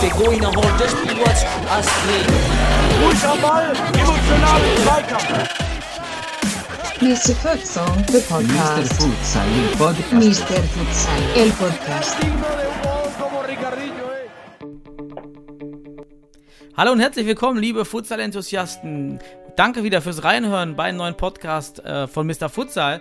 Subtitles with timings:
[0.00, 1.22] Begoina holt das Spiel
[1.70, 2.26] Astrid.
[3.02, 5.48] Ruhig am Ball, emotionalen Zweikampf.
[7.00, 7.34] Mr.
[7.36, 8.22] Futsal, the Mr.
[8.28, 8.92] podcast.
[8.94, 10.12] Futsal, il podcast.
[10.12, 10.62] Mr.
[10.74, 12.16] Futsal, el podcast.
[12.20, 14.28] Gol como Ricardillo, eh.
[16.76, 19.20] Hallo und herzlich willkommen, liebe Futsal-Enthusiasten.
[19.58, 22.48] Danke wieder fürs Reinhören bei einem neuen Podcast äh, von Mr.
[22.48, 23.00] Futsal.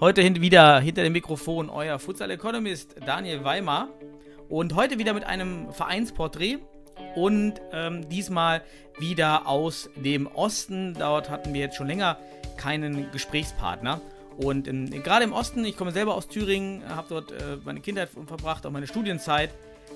[0.00, 3.90] Heute hin wieder hinter dem Mikrofon euer Futsal-Economist Daniel Weimar.
[4.48, 6.60] Und heute wieder mit einem Vereinsporträt.
[7.14, 8.62] Und ähm, diesmal
[8.98, 10.94] wieder aus dem Osten.
[10.98, 12.16] Dort hatten wir jetzt schon länger
[12.56, 14.00] keinen Gesprächspartner.
[14.38, 14.64] Und
[15.04, 18.70] gerade im Osten, ich komme selber aus Thüringen, habe dort äh, meine Kindheit verbracht, auch
[18.70, 19.50] meine Studienzeit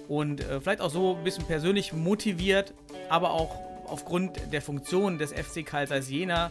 [0.09, 2.75] und äh, vielleicht auch so ein bisschen persönlich motiviert,
[3.09, 6.51] aber auch aufgrund der Funktion des FC Zeiss Jena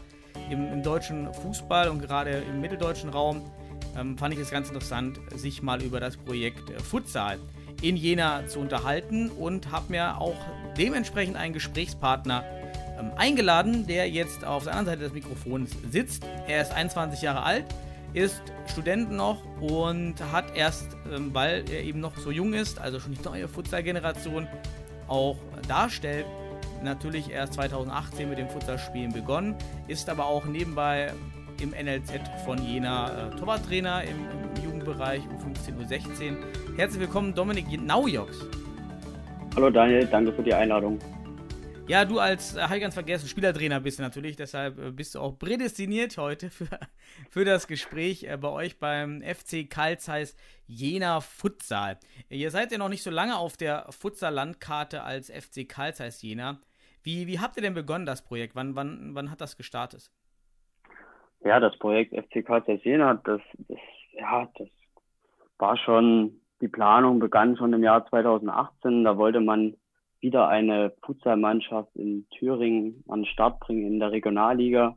[0.50, 3.42] im, im deutschen Fußball und gerade im mitteldeutschen Raum
[3.98, 7.40] ähm, fand ich es ganz interessant, sich mal über das Projekt äh, Futsal
[7.82, 10.38] in Jena zu unterhalten und habe mir auch
[10.78, 12.46] dementsprechend einen Gesprächspartner
[13.00, 16.24] ähm, eingeladen, der jetzt auf der anderen Seite des Mikrofons sitzt.
[16.48, 17.66] Er ist 21 Jahre alt,
[18.14, 23.00] ist Student noch und hat erst, ähm, weil er eben noch so jung ist, also
[23.00, 24.48] schon die neue Futsal-Generation
[25.08, 26.26] auch darstellt,
[26.84, 29.56] natürlich erst 2018 mit dem Futsalspielen begonnen,
[29.88, 31.12] ist aber auch nebenbei
[31.62, 34.18] im NLZ von Jena äh, Torwarttrainer im,
[34.56, 36.38] im Jugendbereich U15, U16.
[36.76, 38.46] Herzlich willkommen, Dominik Naujoks.
[39.56, 41.00] Hallo Daniel, danke für die Einladung.
[41.88, 45.16] Ja, du als, äh, habe ich ganz vergessen, Spielertrainer bist du natürlich, deshalb äh, bist
[45.16, 46.68] du auch prädestiniert heute für,
[47.30, 50.36] für das Gespräch äh, bei euch beim FC Karl Zeiss
[50.68, 52.00] Jena Futsal.
[52.30, 56.62] Ihr seid ja noch nicht so lange auf der Futsal-Landkarte als FC Karl Zeiss Jena.
[57.04, 58.56] Wie, wie habt ihr denn begonnen, das Projekt?
[58.56, 60.12] Wann, wann, wann hat das gestartet?
[61.44, 63.80] Ja, das Projekt FC Karl Zeiss Jena, das, das,
[64.14, 64.70] ja, das
[65.58, 69.04] war schon, die Planung begann schon im Jahr 2018.
[69.04, 69.76] Da wollte man
[70.20, 74.96] wieder eine Futsalmannschaft in Thüringen an den Start bringen in der Regionalliga.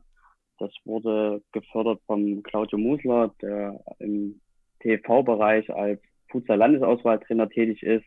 [0.59, 4.39] Das wurde gefördert vom Claudio Musler, der im
[4.81, 5.99] TV-Bereich als
[6.29, 8.05] Futsal-Landesauswahltrainer tätig ist.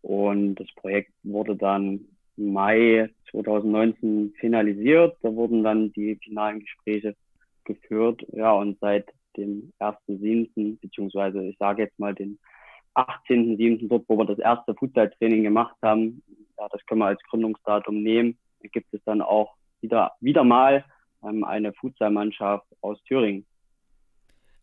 [0.00, 2.06] Und das Projekt wurde dann
[2.36, 5.16] Mai 2019 finalisiert.
[5.22, 7.14] Da wurden dann die finalen Gespräche
[7.64, 8.24] geführt.
[8.32, 12.38] Ja, und seit dem 1.7., beziehungsweise ich sage jetzt mal den
[12.94, 13.88] 18.7.
[13.88, 16.22] dort, wo wir das erste Futsal-Training gemacht haben,
[16.58, 18.38] ja, das können wir als Gründungsdatum nehmen.
[18.62, 20.84] Da gibt es dann auch wieder, wieder mal
[21.24, 23.44] ähm, eine Futsalmannschaft aus Thüringen.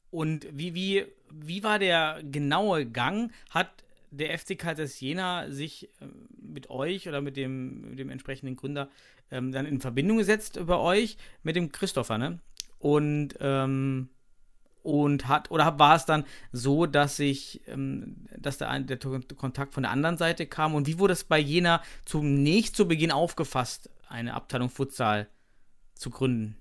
[0.10, 3.32] Und wie, wie, wie war der genaue Gang?
[3.50, 3.70] Hat
[4.12, 6.06] der FC Kaisers Jena sich äh,
[6.42, 8.90] mit euch oder mit dem, mit dem entsprechenden Gründer
[9.32, 12.40] ähm, dann in Verbindung gesetzt bei euch mit dem Christopher, ne?
[12.78, 14.10] Und, ähm,
[14.84, 18.98] und hat, oder war es dann so, dass sich, ähm, dass der, der
[19.38, 20.76] Kontakt von der anderen Seite kam?
[20.76, 25.28] Und wie wurde es bei Jena zunächst zu Beginn aufgefasst, eine Abteilung Futsal
[25.94, 26.58] zu gründen?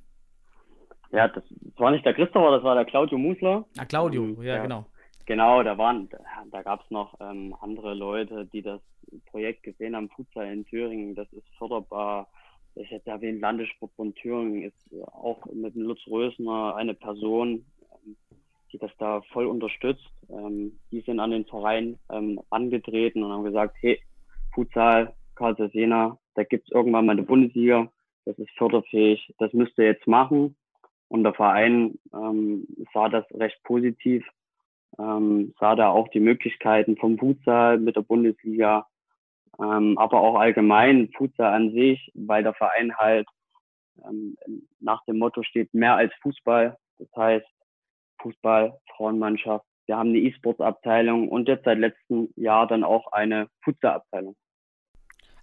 [1.11, 1.43] Ja, das,
[1.77, 3.65] war nicht der Christopher, das war der Claudio Musler.
[3.77, 4.63] Ah, Claudio, Ähm, ja, ja.
[4.63, 4.87] genau.
[5.31, 6.09] Genau, da waren,
[6.51, 8.81] da gab es noch ähm, andere Leute, die das
[9.27, 12.27] Projekt gesehen haben, Futsal in Thüringen, das ist förderbar.
[12.75, 17.65] Ich hätte erwähnt, Landessportbund Thüringen ist auch mit Lutz Rösner eine Person,
[18.05, 18.17] ähm,
[18.73, 20.11] die das da voll unterstützt.
[20.31, 24.03] Ähm, die sind an den Verein ähm, angetreten und haben gesagt, hey,
[24.53, 27.89] Futsal, Karlsruhe Jena, da gibt's irgendwann mal eine Bundesliga,
[28.25, 30.57] das ist förderfähig, das müsst ihr jetzt machen.
[31.07, 34.27] Und der Verein ähm, sah das recht positiv
[34.99, 38.87] ähm, sah da auch die Möglichkeiten vom Futsal mit der Bundesliga,
[39.59, 43.29] ähm, aber auch allgemein Futsal an sich, weil der Verein halt
[44.05, 44.37] ähm,
[44.81, 46.77] nach dem Motto steht mehr als Fußball.
[46.99, 47.47] Das heißt
[48.23, 49.65] Fußball, Frauenmannschaft.
[49.87, 54.37] Wir haben eine E-Sports-Abteilung und jetzt seit letztem Jahr dann auch eine Futsal-Abteilung.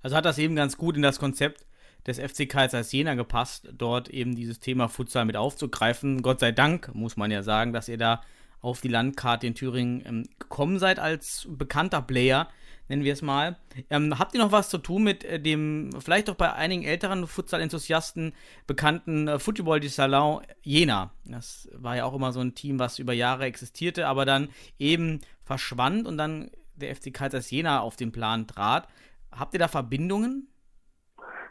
[0.02, 1.68] Also hat das eben ganz gut in das Konzept
[2.06, 6.22] des FC Zeiss Jena gepasst, dort eben dieses Thema Futsal mit aufzugreifen.
[6.22, 8.22] Gott sei Dank, muss man ja sagen, dass ihr da
[8.62, 12.48] auf die Landkarte in Thüringen ähm, gekommen seid als bekannter Player,
[12.90, 13.58] nennen wir es mal.
[13.90, 17.28] Ähm, habt ihr noch was zu tun mit äh, dem, vielleicht auch bei einigen älteren
[17.28, 18.34] Futsal-Enthusiasten
[18.66, 21.12] bekannten äh, Football du Salon Jena?
[21.26, 24.50] Das war ja auch immer so ein Team, was über Jahre existierte, aber dann
[24.80, 28.88] eben verschwand und dann der FC Kaisers Jena auf den Plan trat.
[29.32, 30.48] Habt ihr da Verbindungen?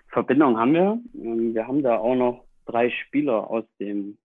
[0.09, 0.99] Verbindung haben wir.
[1.15, 4.19] Ähm, Wir haben da auch noch drei Spieler aus dem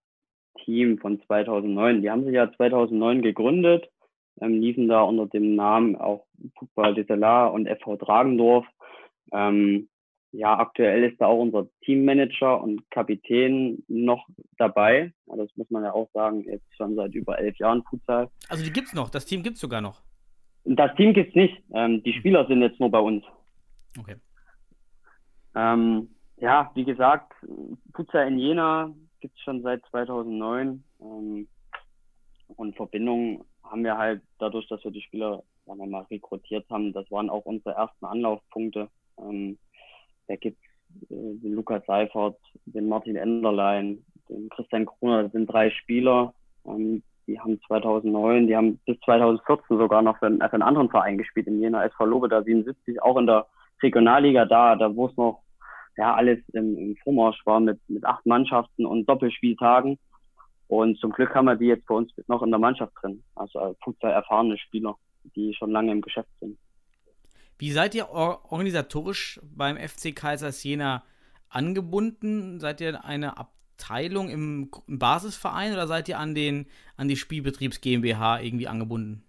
[0.66, 2.02] Team von 2009.
[2.02, 3.90] Die haben sich ja 2009 gegründet,
[4.40, 6.26] ähm, liefen da unter dem Namen auch
[6.58, 8.66] Football de Salar und FV Dragendorf.
[9.32, 9.90] Ähm,
[10.34, 14.26] ja, aktuell ist da auch unser Teammanager und Kapitän noch
[14.58, 15.14] dabei.
[15.26, 18.30] Das muss man ja auch sagen, jetzt schon seit über elf Jahren Futsal.
[18.48, 20.02] Also die gibt's noch, das Team gibt's sogar noch.
[20.64, 21.62] Das Team gibt's nicht.
[21.74, 23.26] Ähm, die Spieler sind jetzt nur bei uns.
[24.00, 24.16] Okay.
[25.56, 27.34] Ähm, ja, wie gesagt,
[27.94, 30.84] Futsal in Jena gibt's schon seit 2009.
[31.02, 31.48] Ähm,
[32.58, 36.92] und Verbindungen haben wir halt dadurch, dass wir die Spieler, sagen wir mal, rekrutiert haben.
[36.92, 38.90] Das waren auch unsere ersten Anlaufpunkte.
[39.18, 39.58] Ähm,
[40.28, 40.62] da gibt's
[41.10, 45.24] äh, den Lukas Seifert, den Martin Enderlein, den Christian Kroner.
[45.24, 46.34] Das sind drei Spieler.
[46.66, 50.90] Ähm, die haben 2009, die haben bis 2014 sogar noch für, einen, für einen anderen
[50.90, 53.46] Verein gespielt, in Jena SV Lobeda 77, auch in der
[53.82, 55.42] Regionalliga da, da wo es noch
[55.98, 59.98] ja alles im, im Vormarsch war mit, mit acht Mannschaften und Doppelspieltagen.
[60.68, 63.22] Und zum Glück haben wir die jetzt bei uns noch in der Mannschaft drin.
[63.36, 64.96] Also äh, Fußball erfahrene Spieler,
[65.36, 66.58] die schon lange im Geschäft sind.
[67.58, 71.04] Wie seid ihr organisatorisch beim FC Kaisers Jena
[71.50, 72.60] angebunden?
[72.60, 76.66] Seid ihr eine Abteilung im, im Basisverein oder seid ihr an, den,
[76.98, 79.24] an die Spielbetriebs GmbH irgendwie angebunden?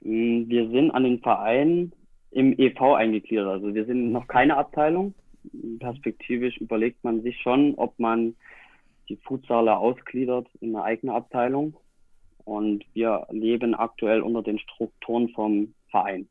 [0.00, 1.92] Mm, wir sind an den Verein
[2.30, 3.46] im EV eingegliedert.
[3.46, 5.14] Also wir sind noch keine Abteilung.
[5.78, 8.36] Perspektivisch überlegt man sich schon, ob man
[9.08, 11.76] die Futsaler ausgliedert in eine eigene Abteilung.
[12.44, 16.28] Und wir leben aktuell unter den Strukturen vom Verein.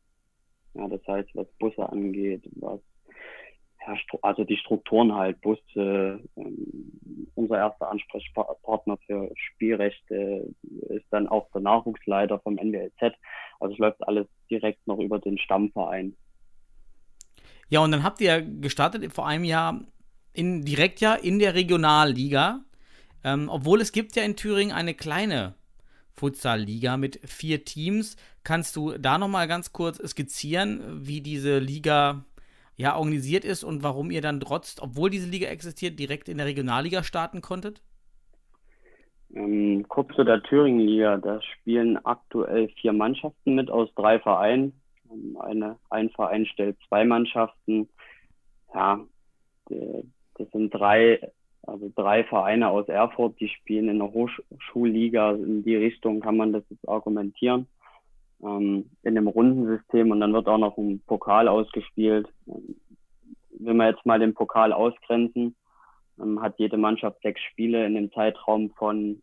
[0.75, 2.79] Ja, das heißt, was Busse angeht, was
[4.21, 10.53] also die Strukturen halt, Busse, ähm, unser erster Ansprechpartner für Spielrechte
[10.89, 13.15] ist dann auch der Nachwuchsleiter vom NWLZ.
[13.59, 16.15] Also es läuft alles direkt noch über den Stammverein.
[17.73, 19.81] Ja, und dann habt ihr gestartet vor einem Jahr
[20.31, 22.59] in, direkt ja in der Regionalliga.
[23.23, 25.55] Ähm, obwohl es gibt ja in Thüringen eine kleine
[26.11, 28.15] Futsal-Liga mit vier Teams.
[28.43, 32.25] Kannst du da nochmal ganz kurz skizzieren, wie diese Liga
[32.75, 36.45] ja organisiert ist und warum ihr dann trotz, obwohl diese Liga existiert, direkt in der
[36.45, 37.81] Regionalliga starten konntet?
[39.33, 41.17] Ähm, kurz zu der Thüringen-Liga.
[41.17, 44.82] Da spielen aktuell vier Mannschaften mit aus drei Vereinen.
[45.39, 47.89] Eine, ein Verein stellt zwei Mannschaften.
[48.73, 48.99] Ja,
[49.69, 51.19] das sind drei
[51.65, 55.31] also drei Vereine aus Erfurt, die spielen in der Hochschulliga.
[55.31, 57.67] In die Richtung kann man das jetzt argumentieren.
[58.43, 62.27] Ähm, in einem Rundensystem und dann wird auch noch ein Pokal ausgespielt.
[62.45, 65.55] Wenn wir jetzt mal den Pokal ausgrenzen,
[66.21, 69.21] ähm, hat jede Mannschaft sechs Spiele in dem Zeitraum von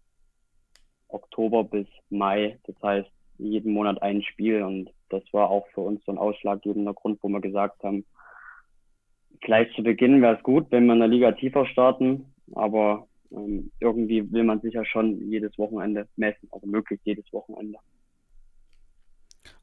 [1.09, 2.59] Oktober bis Mai.
[2.65, 6.95] Das heißt, jeden Monat ein Spiel und das war auch für uns so ein ausschlaggebender
[6.95, 8.05] Grund, wo wir gesagt haben,
[9.41, 13.71] Gleich zu Beginn wäre es gut, wenn wir in der Liga tiefer starten, aber ähm,
[13.81, 17.79] irgendwie will man sich ja schon jedes Wochenende messen, also möglichst jedes Wochenende.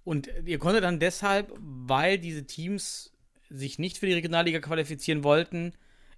[0.04, 3.14] Und ihr konntet dann deshalb, weil diese Teams
[3.50, 5.74] sich nicht für die Regionalliga qualifizieren wollten,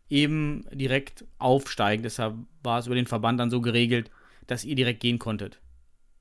[0.09, 2.03] eben direkt aufsteigen.
[2.03, 4.09] Deshalb war es über den Verband dann so geregelt,
[4.47, 5.59] dass ihr direkt gehen konntet.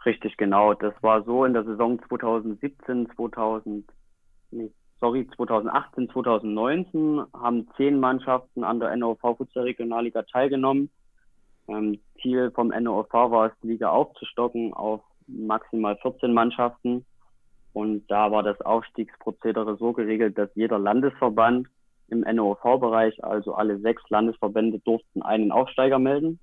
[0.04, 0.74] Richtig, genau.
[0.74, 3.84] Das war so in der Saison 2017, 2000,
[4.50, 10.90] nee, sorry, 2018, 2019 haben zehn Mannschaften an der NOV Futsal Regionalliga teilgenommen.
[11.68, 17.04] Ähm, Ziel vom NOV war es, die Liga aufzustocken auf maximal 14 Mannschaften.
[17.72, 21.68] Und da war das Aufstiegsprozedere so geregelt, dass jeder Landesverband
[22.08, 26.40] im NOV-Bereich, also alle sechs Landesverbände, durften einen Aufsteiger melden.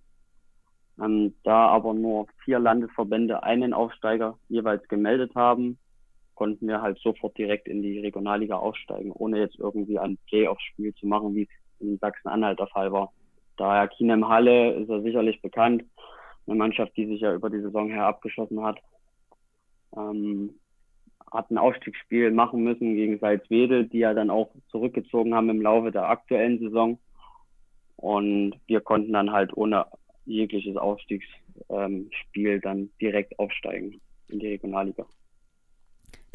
[1.01, 5.77] Ähm, da aber nur vier Landesverbände einen Aufsteiger jeweils gemeldet haben,
[6.35, 11.07] konnten wir halt sofort direkt in die Regionalliga aufsteigen, ohne jetzt irgendwie ein Playoff-Spiel zu
[11.07, 11.49] machen, wie es
[11.79, 13.11] in Sachsen-Anhalt der Fall war.
[13.57, 15.83] Daher Kinem Halle ist er sicherlich bekannt,
[16.47, 18.79] eine Mannschaft, die sich ja über die Saison her abgeschlossen hat.
[19.95, 20.55] Ähm,
[21.31, 25.91] hat ein Aufstiegsspiel machen müssen gegen Salzwedel, die ja dann auch zurückgezogen haben im Laufe
[25.91, 26.99] der aktuellen Saison.
[27.95, 29.85] Und wir konnten dann halt ohne
[30.25, 35.05] jegliches Aufstiegsspiel dann direkt aufsteigen in die Regionalliga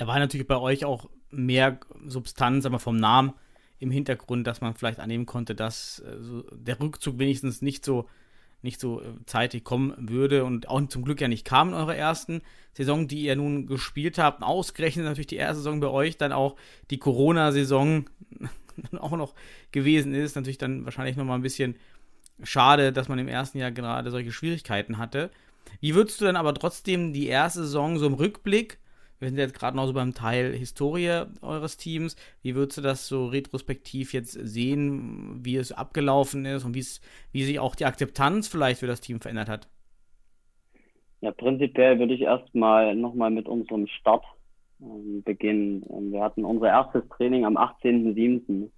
[0.00, 3.34] da war natürlich bei euch auch mehr Substanz, aber vom Namen
[3.78, 6.16] im Hintergrund, dass man vielleicht annehmen konnte, dass äh,
[6.52, 8.08] der Rückzug wenigstens nicht so
[8.62, 11.96] nicht so äh, zeitig kommen würde und auch zum Glück ja nicht kam in eurer
[11.96, 12.40] ersten
[12.72, 14.42] Saison, die ihr nun gespielt habt.
[14.42, 16.56] Ausgerechnet natürlich die erste Saison bei euch, dann auch
[16.90, 18.08] die Corona-Saison
[18.98, 19.34] auch noch
[19.70, 20.34] gewesen ist.
[20.34, 21.74] Natürlich dann wahrscheinlich nochmal ein bisschen
[22.44, 25.30] schade, dass man im ersten Jahr gerade solche Schwierigkeiten hatte.
[25.80, 28.78] Wie würdest du dann aber trotzdem die erste Saison so im Rückblick
[29.20, 32.16] wir sind jetzt gerade noch so beim Teil Historie eures Teams.
[32.42, 37.60] Wie würdest du das so retrospektiv jetzt sehen, wie es abgelaufen ist und wie sich
[37.60, 39.68] auch die Akzeptanz vielleicht für das Team verändert hat?
[41.20, 44.24] Ja, prinzipiell würde ich erstmal nochmal mit unserem Start
[44.80, 45.84] ähm, beginnen.
[45.90, 48.70] Ähm, wir hatten unser erstes Training am 18.07.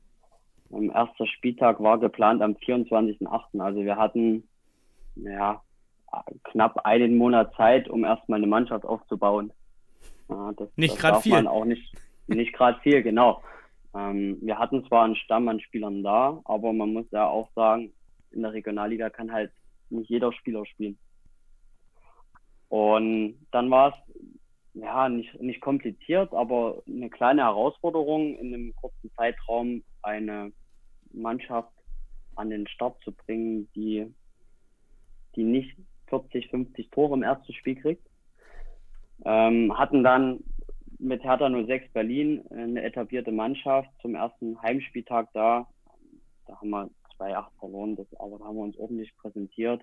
[0.72, 3.60] Erster Spieltag war geplant am 24.08.
[3.60, 4.48] Also wir hatten
[5.16, 5.62] ja,
[6.44, 9.52] knapp einen Monat Zeit, um erstmal eine Mannschaft aufzubauen.
[10.56, 11.32] Das, Nicht darf viel.
[11.32, 11.94] Man auch nicht,
[12.26, 13.42] nicht gerade viel, genau.
[13.94, 17.92] Ähm, wir hatten zwar einen Stamm an Spielern da, aber man muss ja auch sagen,
[18.30, 19.52] in der Regionalliga kann halt
[19.90, 20.98] nicht jeder Spieler spielen.
[22.68, 24.24] Und dann war es
[24.72, 30.52] ja nicht, nicht kompliziert, aber eine kleine Herausforderung, in einem kurzen Zeitraum eine
[31.14, 31.72] Mannschaft
[32.36, 34.06] an den Start zu bringen, die,
[35.36, 35.76] die nicht
[36.08, 38.06] 40, 50 Tore im ersten Spiel kriegt.
[39.24, 40.42] Ähm, hatten dann
[40.98, 45.66] mit Hertha 06 Berlin eine etablierte Mannschaft zum ersten Heimspieltag da.
[46.46, 49.82] Da haben wir 2-8 verloren, das, aber da haben wir uns ordentlich präsentiert.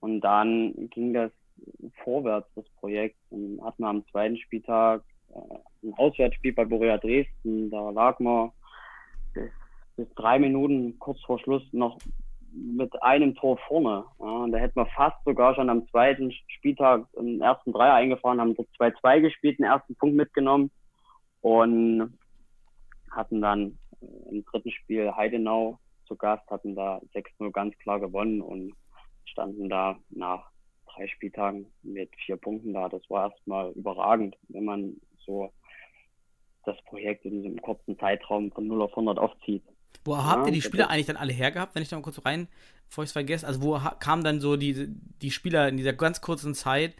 [0.00, 1.30] Und dann ging das
[2.04, 3.16] vorwärts, das Projekt.
[3.30, 7.70] Dann hatten wir am zweiten Spieltag äh, ein Auswärtsspiel bei Borussia Dresden.
[7.70, 8.50] Da lag man
[9.96, 11.98] bis, drei Minuten kurz vor Schluss noch
[12.52, 14.04] mit einem Tor vorne.
[14.18, 18.40] Ja, und da hätten wir fast sogar schon am zweiten Spieltag im ersten Dreier eingefahren,
[18.40, 20.70] haben dort 2-2 gespielt, den ersten Punkt mitgenommen
[21.40, 22.18] und
[23.10, 23.78] hatten dann
[24.30, 28.74] im dritten Spiel Heidenau zu Gast, hatten da 6-0 ganz klar gewonnen und
[29.24, 30.50] standen da nach
[30.86, 32.88] drei Spieltagen mit vier Punkten da.
[32.88, 35.52] Das war erstmal überragend, wenn man so
[36.64, 39.64] das Projekt in diesem kurzen Zeitraum von 0 auf 100 aufzieht.
[40.04, 42.48] Wo habt ihr die Spieler eigentlich dann alle hergehabt, wenn ich da mal kurz rein,
[42.88, 43.46] bevor ich es vergesse?
[43.46, 44.88] Also wo kamen dann so die,
[45.20, 46.94] die Spieler in dieser ganz kurzen Zeit?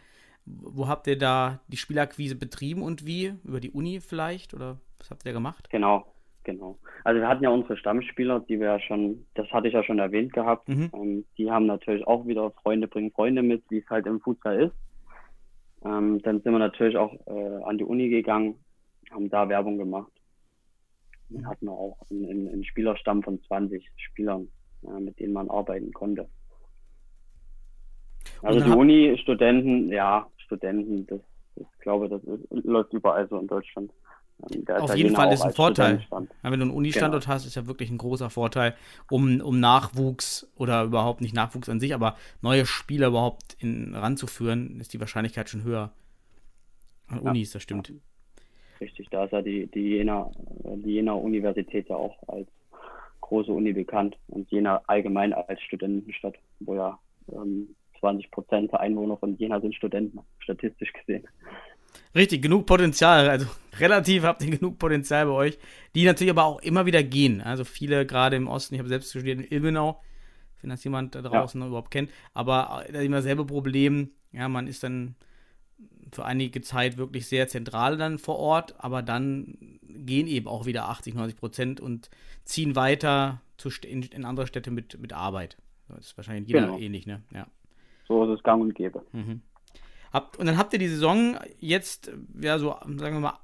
[0.45, 3.33] Wo habt ihr da die Spielakquise betrieben und wie?
[3.43, 4.53] Über die Uni vielleicht?
[4.53, 5.69] Oder was habt ihr da gemacht?
[5.69, 6.05] Genau,
[6.43, 6.77] genau.
[7.03, 9.99] Also wir hatten ja unsere Stammspieler, die wir ja schon, das hatte ich ja schon
[9.99, 10.67] erwähnt gehabt.
[10.67, 10.91] Mhm.
[10.93, 14.63] Ähm, die haben natürlich auch wieder Freunde bringen Freunde mit, wie es halt im Futsal
[14.63, 14.75] ist.
[15.85, 18.55] Ähm, dann sind wir natürlich auch äh, an die Uni gegangen,
[19.11, 20.11] haben da Werbung gemacht.
[21.33, 24.47] Dann hatten wir auch einen, einen, Spielerstamm von 20 Spielern,
[24.99, 26.29] mit denen man arbeiten konnte.
[28.41, 31.21] Also die hab- Uni-Studenten, ja, Studenten, das,
[31.55, 33.91] das glaube das ist, läuft überall so in Deutschland.
[34.51, 36.05] Ähm, der Auf jeden Italiener Fall ist ein Vorteil.
[36.11, 38.75] Ja, wenn du einen Uni-Standort hast, ist ja wirklich ein großer Vorteil,
[39.09, 44.79] um, um Nachwuchs oder überhaupt nicht Nachwuchs an sich, aber neue Spieler überhaupt in, ranzuführen,
[44.79, 45.91] ist die Wahrscheinlichkeit schon höher.
[47.07, 47.31] An Ja.
[47.31, 47.93] Unis, das stimmt.
[48.83, 50.29] Richtig, da ist ja die, die Jena,
[50.65, 52.49] äh, die Jena Universität ja auch als
[53.21, 56.99] große Uni bekannt und Jena allgemein als Studentenstadt, wo ja
[57.31, 61.25] ähm, 20 Prozent der Einwohner von Jena sind Studenten, statistisch gesehen.
[62.13, 63.29] Richtig, genug Potenzial.
[63.29, 63.47] Also
[63.79, 65.57] relativ habt ihr genug Potenzial bei euch,
[65.95, 67.39] die natürlich aber auch immer wieder gehen.
[67.39, 70.01] Also viele gerade im Osten, ich habe selbst studiert in Ilmenau,
[70.59, 74.09] wenn das jemand da draußen noch überhaupt kennt, aber da ist immer dasselbe Problem.
[74.33, 75.15] Ja, man ist dann
[76.11, 80.89] für einige Zeit wirklich sehr zentral dann vor Ort, aber dann gehen eben auch wieder
[80.89, 82.09] 80, 90 Prozent und
[82.45, 85.57] ziehen weiter zu, in, in andere Städte mit, mit Arbeit.
[85.87, 86.79] Das ist wahrscheinlich in Jena Genau.
[86.79, 87.23] ähnlich, ne?
[87.33, 87.47] Ja.
[88.07, 89.03] So ist es gang und gäbe.
[90.11, 93.39] Habt, und dann habt ihr die Saison jetzt, ja, so, sagen wir mal,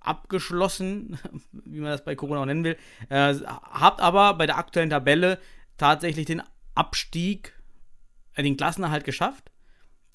[0.00, 1.18] abgeschlossen,
[1.52, 2.76] wie man das bei Corona auch nennen will.
[3.10, 5.38] Äh, habt aber bei der aktuellen Tabelle
[5.76, 6.42] tatsächlich den
[6.74, 7.52] Abstieg,
[8.34, 9.50] äh, den Klassenerhalt geschafft.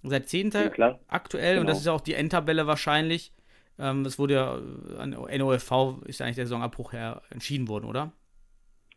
[0.04, 0.50] Seit 10.
[0.50, 1.70] Den Kla- aktuell, und genau.
[1.72, 3.32] das ist ja auch die Endtabelle wahrscheinlich.
[3.80, 4.60] Ähm, es wurde ja
[4.98, 8.12] an NOFV, ist ja eigentlich der Saisonabbruch her entschieden worden, oder?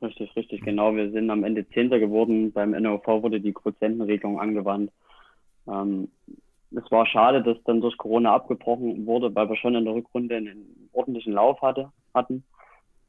[0.02, 0.94] Richtig, richtig, genau.
[0.94, 2.52] Wir sind am Ende Zehnter geworden.
[2.52, 4.90] Beim NOV wurde die Quotientenregelung angewandt.
[5.66, 6.08] Ähm,
[6.70, 10.36] es war schade, dass dann durch Corona abgebrochen wurde, weil wir schon in der Rückrunde
[10.36, 12.44] einen ordentlichen Lauf hatte, hatten.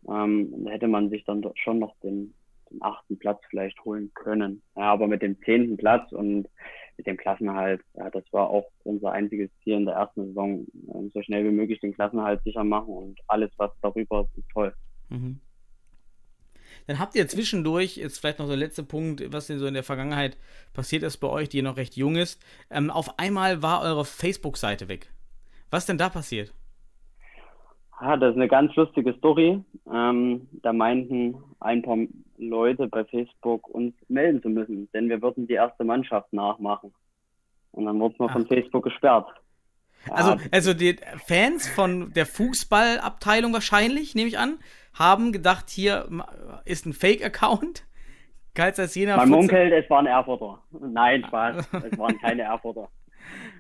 [0.08, 2.34] Ähm, da hätte man sich dann schon noch den,
[2.70, 4.62] den achten Platz vielleicht holen können.
[4.76, 6.48] Ja, aber mit dem zehnten Platz und
[6.98, 11.12] mit dem Klassenerhalt, ja, das war auch unser einziges Ziel in der ersten Saison, ähm,
[11.14, 14.74] so schnell wie möglich den Klassenerhalt sicher machen und alles, was darüber ist, ist toll.
[15.10, 15.40] Mhm.
[16.88, 19.74] Dann habt ihr zwischendurch, jetzt vielleicht noch so der letzte Punkt, was denn so in
[19.74, 20.38] der Vergangenheit
[20.74, 22.44] passiert ist bei euch, die noch recht jung ist.
[22.70, 25.10] Ähm, auf einmal war eure Facebook-Seite weg.
[25.72, 26.54] Was denn da passiert?
[27.98, 29.64] Ah, das ist eine ganz lustige Story.
[29.92, 31.98] Ähm, da meinten ein paar
[32.38, 36.94] Leute bei Facebook uns melden zu müssen, denn wir würden die erste Mannschaft nachmachen.
[37.72, 39.28] Und dann wurden wir von Facebook gesperrt.
[40.08, 44.60] Ja, Also, also die Fans von der Fußballabteilung wahrscheinlich, nehme ich an,
[44.94, 46.08] haben gedacht, hier
[46.66, 47.86] ist ein Fake-Account.
[48.54, 50.62] Galt als jener man munkelt, es waren Erfurter.
[50.72, 52.88] Nein, Spaß, es waren keine Erfurter.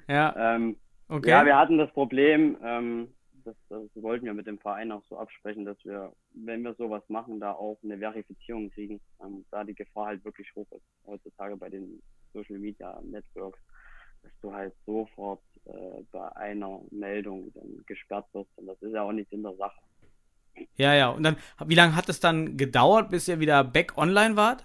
[0.07, 0.77] Ja, Ähm,
[1.09, 1.29] okay.
[1.31, 3.09] Ja, wir hatten das Problem, ähm,
[3.45, 7.03] das, das wollten wir mit dem Verein auch so absprechen, dass wir, wenn wir sowas
[7.07, 11.55] machen, da auch eine Verifizierung kriegen, ähm, da die Gefahr halt wirklich hoch ist heutzutage
[11.55, 12.01] bei den
[12.33, 13.59] Social Media Networks,
[14.23, 19.03] dass du halt sofort äh, bei einer Meldung dann gesperrt wirst und das ist ja
[19.03, 19.79] auch nicht in der Sache.
[20.77, 21.09] Ja, ja.
[21.09, 24.63] Und dann, wie lange hat es dann gedauert, bis ihr wieder back online wart?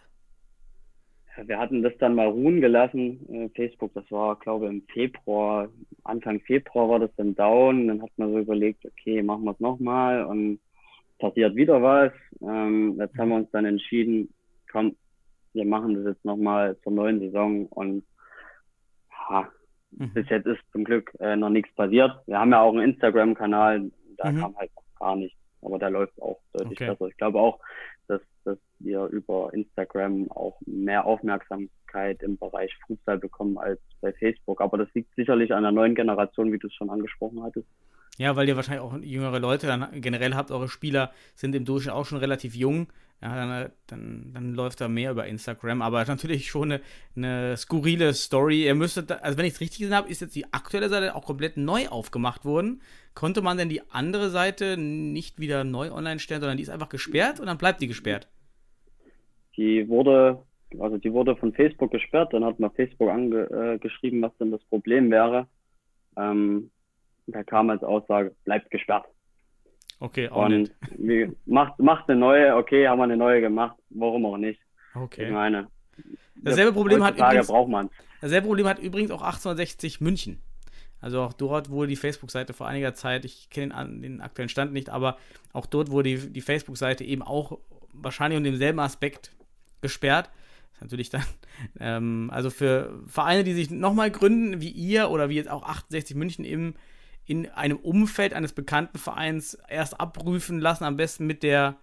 [1.47, 5.69] Wir hatten das dann mal ruhen gelassen, äh, Facebook, das war, glaube ich, im Februar,
[6.05, 7.89] Anfang Februar war das dann down.
[7.89, 10.61] Dann hat man so überlegt, okay, machen wir es nochmal und
[11.19, 12.13] passiert wieder was.
[12.43, 14.33] Ähm, jetzt haben wir uns dann entschieden,
[14.71, 14.97] komm,
[15.53, 18.05] wir machen das jetzt nochmal zur neuen Saison und
[19.11, 19.49] ha,
[19.93, 20.13] mhm.
[20.15, 22.13] bis jetzt ist zum Glück äh, noch nichts passiert.
[22.27, 24.41] Wir haben ja auch einen Instagram-Kanal, da mhm.
[24.41, 26.91] kam halt noch gar nichts, aber da läuft auch deutlich okay.
[26.91, 27.09] besser.
[27.09, 27.61] Ich glaube auch,
[28.09, 34.61] dass, dass wir über Instagram auch mehr Aufmerksamkeit im Bereich Fußball bekommen als bei Facebook.
[34.61, 37.67] Aber das liegt sicherlich an der neuen Generation, wie du es schon angesprochen hattest.
[38.19, 41.95] Ja, weil ihr wahrscheinlich auch jüngere Leute dann generell habt, eure Spieler sind im Durchschnitt
[41.95, 42.89] auch schon relativ jung.
[43.23, 46.81] Ja, dann, dann, dann läuft da mehr über Instagram, aber natürlich schon eine,
[47.15, 48.65] eine skurrile Story.
[48.65, 51.27] Ihr müsstet, also wenn ich es richtig gesehen habe, ist jetzt die aktuelle Seite auch
[51.27, 52.81] komplett neu aufgemacht worden.
[53.15, 56.89] Konnte man denn die andere Seite nicht wieder neu online stellen, sondern die ist einfach
[56.89, 58.29] gesperrt und dann bleibt die gesperrt?
[59.57, 60.43] Die wurde,
[60.79, 64.65] also die wurde von Facebook gesperrt, dann hat man Facebook angeschrieben, äh, was denn das
[64.65, 65.47] Problem wäre.
[66.17, 66.71] Ähm,
[67.27, 69.05] da kam als Aussage, bleibt gesperrt.
[70.01, 71.37] Okay, auch und nicht.
[71.47, 74.61] Macht, macht eine neue, okay, haben wir eine neue gemacht, warum auch nicht.
[74.95, 75.27] Okay.
[75.27, 75.69] Ich meine,
[76.37, 77.91] dasselbe Problem hat übrigens, braucht man
[78.23, 80.41] Dasselbe Problem hat übrigens auch 1860 München.
[81.01, 84.73] Also auch dort wurde die Facebook-Seite vor einiger Zeit, ich kenne den, den, aktuellen Stand
[84.73, 85.17] nicht, aber
[85.53, 87.59] auch dort wurde die, die Facebook-Seite eben auch
[87.93, 89.33] wahrscheinlich unter demselben Aspekt
[89.81, 90.31] gesperrt.
[90.73, 91.25] Das ist natürlich dann,
[91.81, 96.17] ähm, also für Vereine, die sich nochmal gründen, wie ihr oder wie jetzt auch 68
[96.17, 96.75] München eben
[97.31, 101.77] in einem Umfeld eines bekannten Vereins erst abprüfen lassen, am besten mit der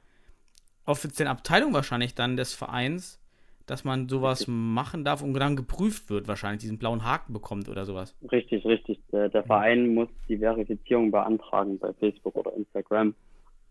[0.86, 3.22] offiziellen Abteilung wahrscheinlich dann des Vereins,
[3.66, 7.86] dass man sowas machen darf und dann geprüft wird, wahrscheinlich diesen blauen Haken bekommt oder
[7.86, 8.14] sowas.
[8.30, 9.00] Richtig, richtig.
[9.14, 13.16] Der, der Verein muss die Verifizierung beantragen bei Facebook oder Instagram,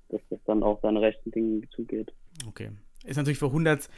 [0.08, 2.10] dass das dann auch seine rechten Dinge zugeht.
[2.48, 2.70] Okay.
[3.04, 3.90] Ist natürlich für 100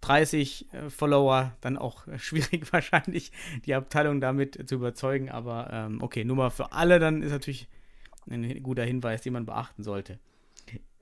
[0.00, 3.32] 30 äh, Follower dann auch schwierig wahrscheinlich,
[3.66, 5.30] die Abteilung damit zu überzeugen.
[5.30, 7.68] Aber ähm, okay, nur mal für alle, dann ist natürlich
[8.28, 10.18] ein guter Hinweis, den man beachten sollte.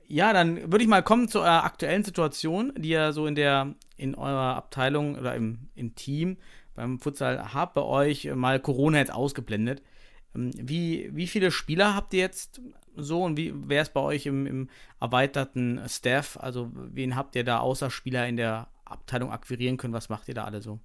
[0.09, 4.15] Ja, dann würde ich mal kommen zur aktuellen Situation, die ihr so in der, in
[4.15, 6.37] eurer Abteilung oder im, im Team
[6.75, 9.83] beim Futsal habt bei euch mal Corona jetzt ausgeblendet.
[10.35, 12.61] Ähm, wie, wie viele Spieler habt ihr jetzt
[12.95, 14.69] so und wie wer ist bei euch im, im
[15.01, 16.39] erweiterten Staff?
[16.39, 19.95] Also wen habt ihr da außer Spieler in der Abteilung akquirieren können?
[19.95, 20.79] Was macht ihr da alle so?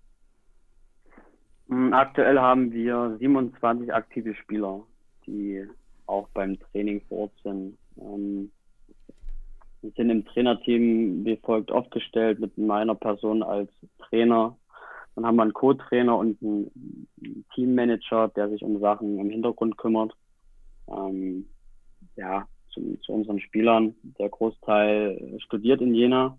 [1.68, 4.84] Mm, aktuell haben wir 27 aktive Spieler,
[5.26, 5.66] die
[6.06, 7.78] auch beim Training vor Ort sind.
[7.98, 8.52] Ähm,
[9.82, 14.58] wir sind im Trainerteam wie folgt aufgestellt mit meiner Person als Trainer.
[15.16, 17.08] Dann haben wir einen Co-Trainer und einen
[17.54, 20.16] Teammanager, der sich um Sachen im Hintergrund kümmert.
[20.88, 21.48] Ähm,
[22.16, 23.96] ja, zu, zu unseren Spielern.
[24.20, 26.38] Der Großteil studiert in Jena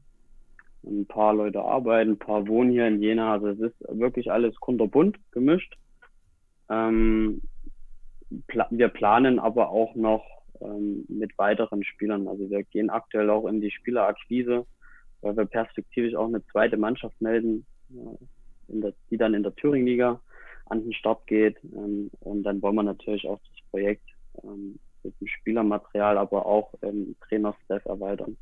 [0.85, 3.33] ein paar Leute arbeiten, ein paar wohnen hier in Jena.
[3.33, 5.77] Also es ist wirklich alles kunterbunt gemischt.
[6.71, 7.43] Ähm,
[8.47, 10.25] pla wir planen aber auch noch
[10.61, 12.29] ähm, mit weiteren Spielern.
[12.29, 14.67] Also wir gehen aktuell auch in die Spielerakquise,
[15.21, 18.17] weil wir perspektivisch auch eine zweite Mannschaft melden, äh,
[18.69, 20.21] der, die dann in der Thüringen-Liga
[20.67, 21.57] an den Start geht.
[21.65, 24.09] Ähm, und dann wollen wir natürlich auch das Projekt
[24.43, 28.37] ähm, mit dem Spielermaterial, aber auch im Trainerstaff erweitern.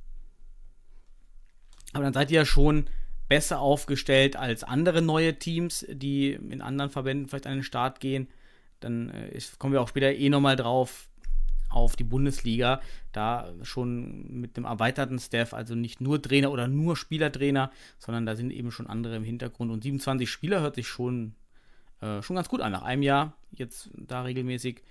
[1.97, 2.85] Aber dann seid ihr ja schon
[3.27, 8.29] besser aufgestellt als andere neue Teams, die in anderen Verbänden vielleicht an den Start gehen.
[8.81, 11.09] Dann äh, kommen wir auch später eh nochmal drauf
[11.71, 12.83] auf die Bundesliga,
[13.13, 18.37] da schon mit dem erweiterten Staff, also nicht nur Trainer oder nur Spielertrainer, sondern da
[18.37, 19.73] sind eben schon andere im Hintergrund.
[19.73, 21.35] Und 27 Spieler hört sich schon,
[22.03, 24.83] äh, schon ganz gut an, nach einem Jahr jetzt da regelmäßig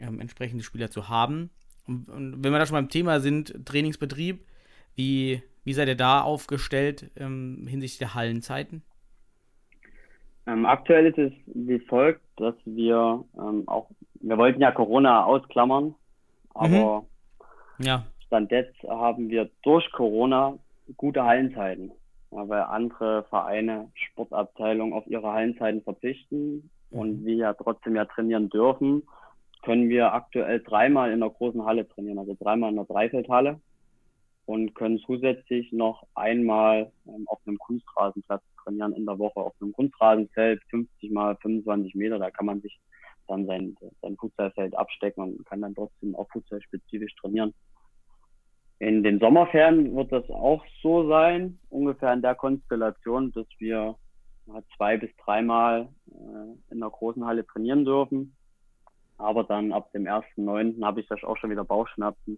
[0.00, 1.50] ähm, entsprechende Spieler zu haben.
[1.86, 4.44] Und, und wenn wir da schon beim Thema sind, Trainingsbetrieb,
[4.96, 8.82] wie wie seid ihr da aufgestellt ähm, hinsichtlich der Hallenzeiten?
[10.46, 15.94] Ähm, aktuell ist es wie folgt, dass wir ähm, auch, wir wollten ja Corona ausklammern,
[16.54, 17.04] aber
[17.78, 17.84] mhm.
[17.84, 18.04] ja.
[18.26, 20.54] Stand jetzt haben wir durch Corona
[20.96, 21.92] gute Hallenzeiten,
[22.30, 26.98] weil andere Vereine, Sportabteilungen auf ihre Hallenzeiten verzichten mhm.
[26.98, 29.02] und wir ja trotzdem ja trainieren dürfen,
[29.62, 33.60] können wir aktuell dreimal in der großen Halle trainieren, also dreimal in der Dreifeldhalle
[34.50, 39.38] und können zusätzlich noch einmal ähm, auf einem Kunstrasenplatz trainieren in der Woche.
[39.38, 42.80] Auf einem Kunstrasenfeld 50 mal 25 Meter, da kann man sich
[43.28, 47.54] dann sein, sein Futsalfeld abstecken und kann dann trotzdem auch futsalspezifisch trainieren.
[48.80, 53.94] In den Sommerferien wird das auch so sein, ungefähr in der Konstellation, dass wir
[54.76, 58.34] zwei bis dreimal äh, in der großen Halle trainieren dürfen.
[59.16, 60.84] Aber dann ab dem 1.9.
[60.84, 62.36] habe ich das auch schon wieder Bauchschmerzen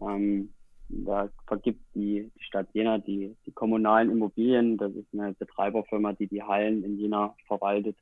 [0.00, 0.52] Ähm,
[0.88, 4.78] da vergibt die, die Stadt Jena die, die kommunalen Immobilien.
[4.78, 7.96] Das ist eine Betreiberfirma, die die Hallen in Jena verwaltet.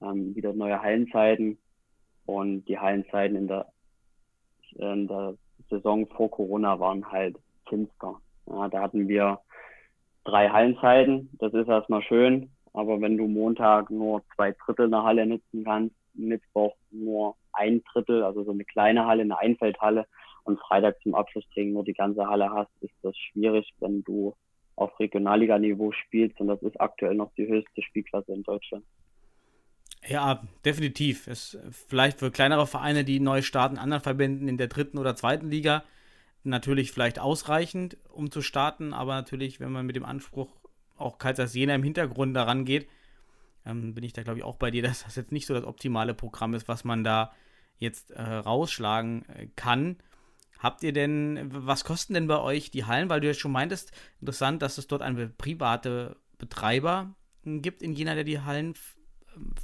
[0.00, 1.58] Ähm, wieder neue Hallenzeiten.
[2.26, 3.66] Und die Hallenzeiten in der,
[4.76, 5.34] in der
[5.68, 7.36] Saison vor Corona waren halt
[7.68, 8.20] finster.
[8.46, 9.40] Ja, da hatten wir
[10.24, 11.28] drei Hallenzeiten.
[11.38, 12.50] Das ist erstmal schön.
[12.72, 18.22] Aber wenn du Montag nur zwei Drittel einer Halle nutzen kannst, Mittwoch nur ein Drittel,
[18.22, 20.06] also so eine kleine Halle, eine Einfeldhalle
[20.44, 24.34] und Freitag zum Abschlusstraining nur die ganze Halle hast, ist das schwierig, wenn du
[24.76, 28.84] auf Regionalliga-Niveau spielst und das ist aktuell noch die höchste Spielklasse in Deutschland.
[30.06, 31.26] Ja, definitiv.
[31.28, 35.50] Es vielleicht für kleinere Vereine, die neu starten, anderen Verbänden in der dritten oder zweiten
[35.50, 35.84] Liga
[36.44, 40.50] natürlich vielleicht ausreichend, um zu starten, aber natürlich, wenn man mit dem Anspruch
[40.96, 42.86] auch Kaisers Jena im Hintergrund daran geht,
[43.66, 45.64] ähm, bin ich da glaube ich auch bei dir, dass das jetzt nicht so das
[45.64, 47.32] optimale Programm ist, was man da
[47.78, 49.96] jetzt äh, rausschlagen äh, kann.
[50.64, 53.10] Habt ihr denn, was kosten denn bei euch die Hallen?
[53.10, 58.14] Weil du ja schon meintest, interessant, dass es dort einen private Betreiber gibt in Jena,
[58.14, 58.72] der die Hallen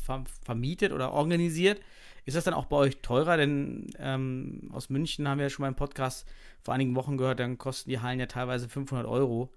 [0.04, 1.80] ver vermietet oder organisiert.
[2.26, 3.38] Ist das dann auch bei euch teurer?
[3.38, 6.28] Denn ähm, aus München haben wir ja schon mal im Podcast
[6.60, 9.54] vor einigen Wochen gehört, dann kosten die Hallen ja teilweise 500 Euro.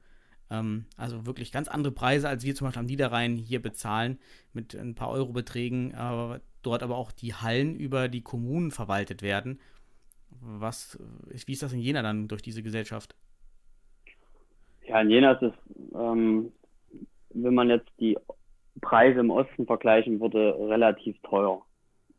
[0.50, 4.18] Ähm, also wirklich ganz andere Preise, als wir zum Beispiel am Niederrhein hier bezahlen,
[4.54, 9.60] mit ein paar Eurobeträgen, aber dort aber auch die Hallen über die Kommunen verwaltet werden.
[10.42, 13.16] Was, wie ist das in Jena dann durch diese Gesellschaft?
[14.88, 15.54] Ja, in Jena ist es,
[15.96, 16.52] ähm,
[17.30, 18.18] wenn man jetzt die
[18.82, 21.62] Preise im Osten vergleichen würde, relativ teuer.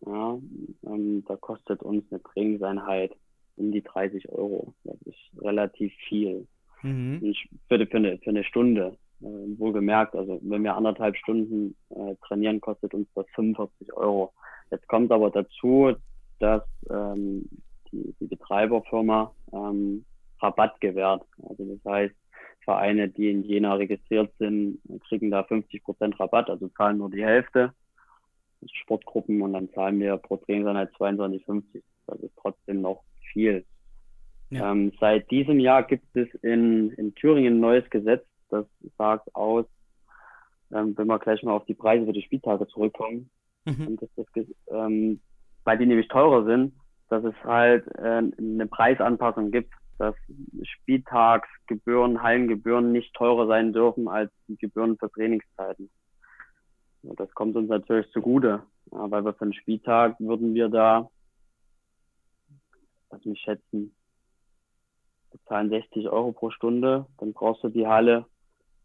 [0.06, 0.38] Ja,
[0.86, 3.12] ähm, da kostet uns eine Trainingseinheit
[3.56, 4.74] um die 30 Euro.
[4.84, 6.46] Das ist relativ viel.
[6.82, 7.34] Mhm.
[7.68, 8.96] Für, für, eine, für eine Stunde.
[9.20, 14.32] Äh, wohlgemerkt, also wenn wir anderthalb Stunden äh, trainieren, kostet uns das 45 Euro.
[14.70, 15.94] Jetzt kommt aber dazu,
[16.40, 17.48] dass ähm,
[18.44, 20.04] Betreiberfirma ähm,
[20.40, 21.22] Rabatt gewährt.
[21.42, 22.14] Also das heißt,
[22.64, 27.24] Vereine, die in Jena registriert sind, kriegen da 50 Prozent Rabatt, also zahlen nur die
[27.24, 27.72] Hälfte.
[28.66, 31.82] Sportgruppen und dann zahlen wir pro Trainingseinheit 22,50.
[32.06, 33.02] Das ist trotzdem noch
[33.32, 33.64] viel.
[34.48, 34.72] Ja.
[34.72, 38.64] Ähm, seit diesem Jahr gibt es in, in Thüringen ein neues Gesetz, das
[38.96, 39.66] sagt aus,
[40.72, 43.28] ähm, wenn wir gleich mal auf die Preise für die Spieltage zurückkommen,
[43.66, 43.98] mhm.
[43.98, 45.20] dass das, ähm,
[45.64, 46.72] weil die nämlich teurer sind,
[47.08, 50.14] dass es halt äh, eine Preisanpassung gibt, dass
[50.62, 55.90] Spieltagsgebühren, Hallengebühren nicht teurer sein dürfen als die Gebühren für Trainingszeiten.
[57.02, 61.10] Das kommt uns natürlich zugute, ja, weil wir für einen Spieltag würden wir da,
[63.10, 63.94] lass mich schätzen,
[65.30, 68.24] bezahlen 60 Euro pro Stunde, dann brauchst du die Halle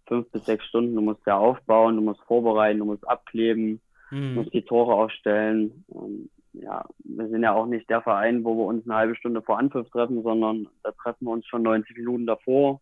[0.09, 3.79] fünf bis sechs Stunden, du musst ja aufbauen, du musst vorbereiten, du musst abkleben,
[4.11, 4.35] mhm.
[4.35, 5.85] musst die Tore aufstellen.
[5.87, 9.41] Und ja, wir sind ja auch nicht der Verein, wo wir uns eine halbe Stunde
[9.41, 12.81] vor Anpfiff treffen, sondern da treffen wir uns schon 90 Minuten davor.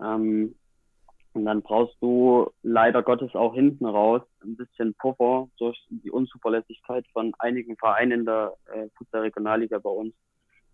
[0.00, 0.54] Ähm,
[1.32, 7.06] und dann brauchst du leider Gottes auch hinten raus ein bisschen Puffer durch die Unzuverlässigkeit
[7.12, 10.14] von einigen Vereinen in der äh, Fußball-Regionalliga bei uns,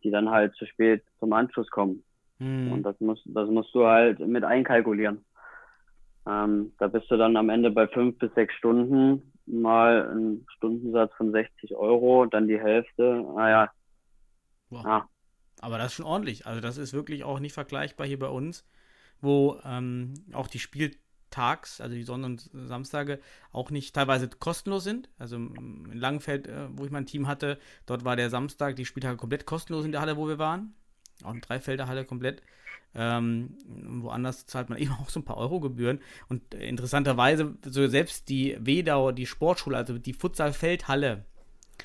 [0.05, 2.05] die dann halt zu spät zum Anschluss kommen.
[2.39, 2.73] Mhm.
[2.73, 5.25] Und das musst, das musst du halt mit einkalkulieren.
[6.27, 11.13] Ähm, da bist du dann am Ende bei fünf bis sechs Stunden mal einen Stundensatz
[11.17, 13.25] von 60 Euro, dann die Hälfte.
[13.35, 13.71] Naja.
[14.71, 14.85] Wow.
[14.85, 15.09] Ja.
[15.61, 16.47] Aber das ist schon ordentlich.
[16.47, 18.65] Also das ist wirklich auch nicht vergleichbar hier bei uns,
[19.21, 23.21] wo ähm, auch die Spieltags, also die Sonn- und Samstage,
[23.53, 25.09] auch nicht teilweise kostenlos sind.
[25.19, 29.17] Also in Langenfeld, äh, wo ich mein Team hatte, dort war der Samstag, die Spieltage
[29.17, 30.75] komplett kostenlos in der Halle, wo wir waren.
[31.25, 32.43] Auch eine Dreifelderhalle komplett.
[32.95, 36.01] Ähm, woanders zahlt man eben auch so ein paar Euro-Gebühren.
[36.29, 41.25] Und äh, interessanterweise, so selbst die Wedau, die Sportschule, also die Futsal-Feldhalle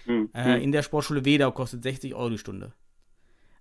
[0.05, 0.29] mhm.
[0.33, 2.73] äh, in der Sportschule Wedau kostet 60 Euro die Stunde.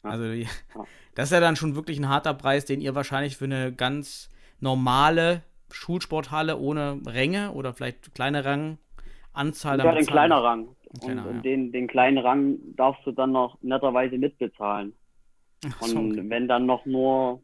[0.03, 0.25] Also
[1.15, 4.31] das ist ja dann schon wirklich ein harter Preis, den ihr wahrscheinlich für eine ganz
[4.61, 9.79] normale Schulsporthalle ohne Ränge oder vielleicht kleine Ranganzahl.
[9.79, 10.69] Ja, den kleiner Rang.
[11.01, 11.43] Kleiner, und ja.
[11.43, 14.95] den, den kleinen Rang darfst du dann noch netterweise mitbezahlen.
[15.65, 16.25] Und so, okay.
[16.29, 17.43] wenn dann noch nur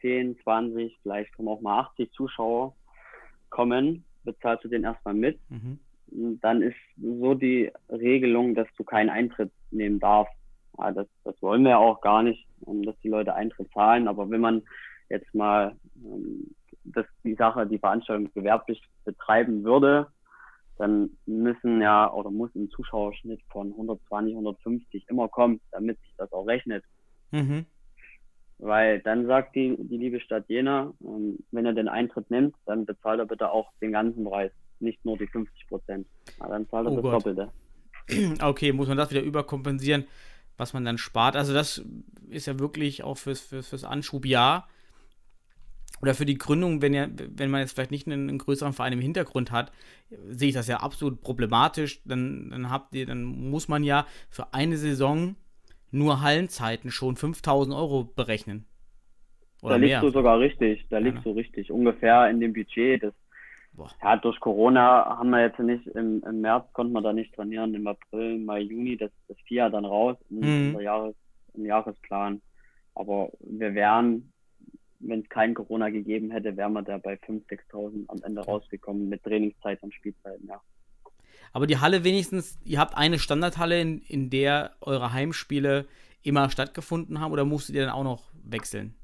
[0.00, 2.74] 10, 20, vielleicht kommen auch mal 80 Zuschauer
[3.50, 5.38] kommen, bezahlst du den erstmal mit.
[5.48, 5.78] Mhm.
[6.40, 10.34] Dann ist so die Regelung, dass du keinen Eintritt nehmen darfst.
[10.78, 14.08] Ja, das, das wollen wir ja auch gar nicht, dass die Leute Eintritt zahlen.
[14.08, 14.62] Aber wenn man
[15.08, 20.08] jetzt mal ähm, das, die Sache, die Veranstaltung gewerblich betreiben würde,
[20.78, 26.32] dann müssen ja oder muss ein Zuschauerschnitt von 120, 150 immer kommen, damit sich das
[26.32, 26.84] auch rechnet.
[27.36, 27.66] Mhm.
[28.58, 32.86] Weil dann sagt die, die liebe Stadt Jena, ähm, wenn er den Eintritt nimmt, dann
[32.86, 36.06] bezahlt er bitte auch den ganzen Preis, nicht nur die 50 Prozent.
[36.38, 37.14] dann zahlt er oh das Gott.
[37.14, 37.52] Doppelte.
[38.40, 40.06] Okay, muss man das wieder überkompensieren.
[40.56, 41.36] was man dann spart.
[41.36, 41.84] Also das
[42.30, 44.66] ist ja wirklich auch fürs, fürs, fürs Anschubjahr
[46.00, 48.92] oder für die Gründung, wenn, ja, wenn man jetzt vielleicht nicht einen, einen, größeren Verein
[48.92, 49.72] im Hintergrund hat,
[50.28, 52.00] sehe ich das ja absolut problematisch.
[52.04, 55.36] Dann, dann habt ihr, dann muss man ja für eine Saison
[55.96, 58.66] nur Hallenzeiten schon 5000 Euro berechnen.
[59.62, 60.00] Oder da liegst mehr.
[60.02, 61.32] du sogar richtig, da ja, liegst ne?
[61.32, 61.70] du richtig.
[61.70, 63.02] Ungefähr in dem Budget.
[63.02, 63.14] Das,
[64.02, 67.74] ja, durch Corona haben wir jetzt nicht, im, im März konnten wir da nicht trainieren,
[67.74, 70.80] im April, Mai, Juni, das, das fiel ja dann raus in mhm.
[70.80, 71.14] Jahres,
[71.54, 72.40] im Jahresplan.
[72.94, 74.32] Aber wir wären
[75.00, 79.08] wenn es kein Corona gegeben hätte, wären wir da bei 5.000, 6.000 am Ende rausgekommen
[79.08, 80.60] mit Trainingszeit und Spielzeiten, ja.
[81.52, 85.86] Aber die Halle wenigstens, ihr habt eine Standardhalle, in, in der eure Heimspiele
[86.22, 88.94] immer stattgefunden haben oder musstet ihr dann auch noch wechseln?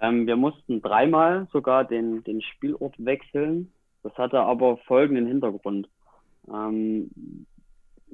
[0.00, 3.72] Ähm, wir mussten dreimal sogar den, den Spielort wechseln.
[4.02, 5.88] Das hatte aber folgenden Hintergrund.
[6.52, 7.10] Ähm,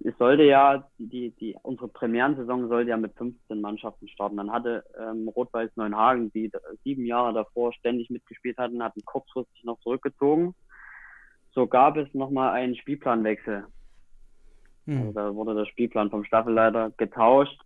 [0.05, 4.37] es sollte ja, die, die, unsere Premierensaison sollte ja mit 15 Mannschaften starten.
[4.37, 6.53] Dann hatte ähm, Rot-Weiß Neuenhagen, die
[6.85, 10.55] sieben Jahre davor ständig mitgespielt hatten, hatten kurzfristig noch zurückgezogen.
[11.53, 13.67] So gab es nochmal einen Spielplanwechsel.
[14.87, 14.99] Hm.
[14.99, 17.61] Also da wurde der Spielplan vom Staffelleiter getauscht.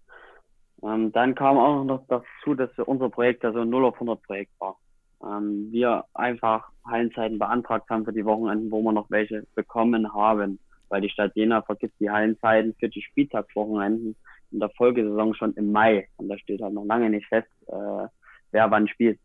[0.82, 4.22] Ähm, dann kam auch noch dazu, dass unser Projekt ja so ein 0 auf 100
[4.22, 4.78] Projekt war.
[5.24, 10.58] Ähm, wir einfach Hallenzeiten beantragt haben für die Wochenenden, wo wir noch welche bekommen haben
[10.92, 14.14] weil die Stadt Jena vergibt die Hallenzeiten für die Spieltagswochenenden
[14.50, 16.06] in der Folgesaison schon im Mai.
[16.18, 18.06] Und da steht halt noch lange nicht fest, äh,
[18.50, 19.18] wer wann spielt.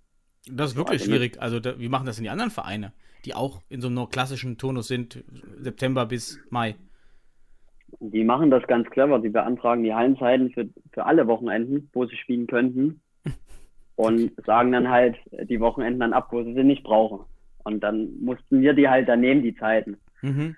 [0.49, 1.41] Das ist wirklich also schwierig.
[1.41, 2.93] Also da, wie machen das denn die anderen Vereine,
[3.27, 5.21] die auch in so einem klassischen Turnus sind,
[5.57, 6.75] September bis Mai?
[7.99, 9.19] Die machen das ganz clever.
[9.19, 13.01] Die beantragen die Hallenzeiten für, für alle Wochenenden, wo sie spielen könnten.
[13.95, 15.17] Und sagen dann halt
[15.49, 17.25] die Wochenenden dann ab, wo sie sie nicht brauchen.
[17.65, 19.97] Und dann mussten wir die halt dann nehmen, die Zeiten.
[20.21, 20.55] Mhm.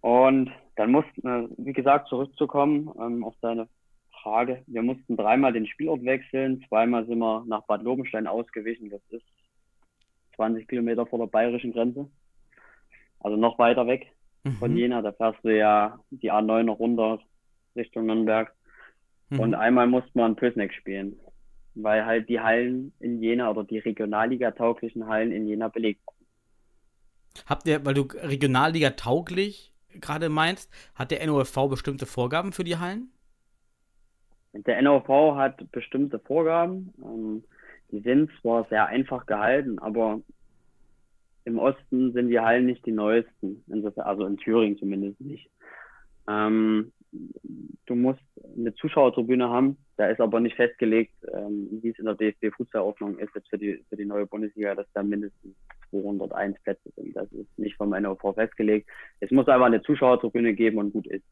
[0.00, 3.66] Und dann mussten, wir, wie gesagt, zurückzukommen ähm, auf deine
[4.22, 4.62] Frage.
[4.68, 6.64] Wir mussten dreimal den Spielort wechseln.
[6.68, 8.90] Zweimal sind wir nach Bad Lobenstein ausgewichen.
[8.90, 9.24] Das ist
[10.38, 12.08] 20 Kilometer vor der bayerischen Grenze.
[13.20, 14.06] Also noch weiter weg
[14.44, 14.52] mhm.
[14.52, 15.02] von Jena.
[15.02, 17.18] Da fährst du ja die A9 noch runter
[17.74, 18.54] Richtung Nürnberg.
[19.30, 19.40] Mhm.
[19.40, 21.16] Und einmal mussten wir in Pösneck spielen,
[21.74, 26.14] weil halt die Hallen in Jena oder die Regionalliga tauglichen Hallen in Jena belegt waren.
[27.46, 32.78] Habt ihr, weil du Regionalliga tauglich gerade meinst, hat der NOFV bestimmte Vorgaben für die
[32.78, 33.10] Hallen?
[34.52, 36.92] Der NOV hat bestimmte Vorgaben.
[37.02, 37.44] Ähm,
[37.90, 40.20] die sind zwar sehr einfach gehalten, aber
[41.44, 43.64] im Osten sind die Hallen nicht die neuesten,
[43.96, 45.50] also in Thüringen zumindest nicht.
[46.28, 46.92] Ähm,
[47.86, 48.20] du musst
[48.56, 53.34] eine Zuschauertribüne haben, da ist aber nicht festgelegt, ähm, wie es in der DFB-Fußballordnung ist
[53.34, 55.56] jetzt für die, für die neue Bundesliga, dass da mindestens
[55.90, 57.16] 201 Plätze sind.
[57.16, 58.88] Das ist nicht vom NOV festgelegt.
[59.20, 61.24] Es muss einfach eine Zuschauertribüne geben und gut ist.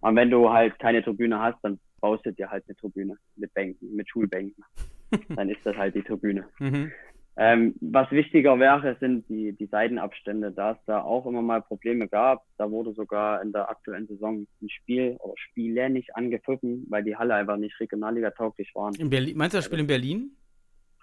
[0.00, 3.52] Und wenn du halt keine Tribüne hast, dann baust du dir halt eine Tribüne mit
[3.54, 4.64] Bänken, mit Schulbänken.
[5.36, 6.46] dann ist das halt die Tribüne.
[6.58, 6.92] Mhm.
[7.40, 12.08] Ähm, was wichtiger wäre, sind die, die Seitenabstände, da es da auch immer mal Probleme
[12.08, 12.44] gab.
[12.56, 17.14] Da wurde sogar in der aktuellen Saison ein Spiel oder Spiele nicht angepfiffen, weil die
[17.14, 18.94] Halle einfach nicht Regionalliga tauglich waren.
[18.96, 20.32] In Berlin, meinst du das Spiel in Berlin?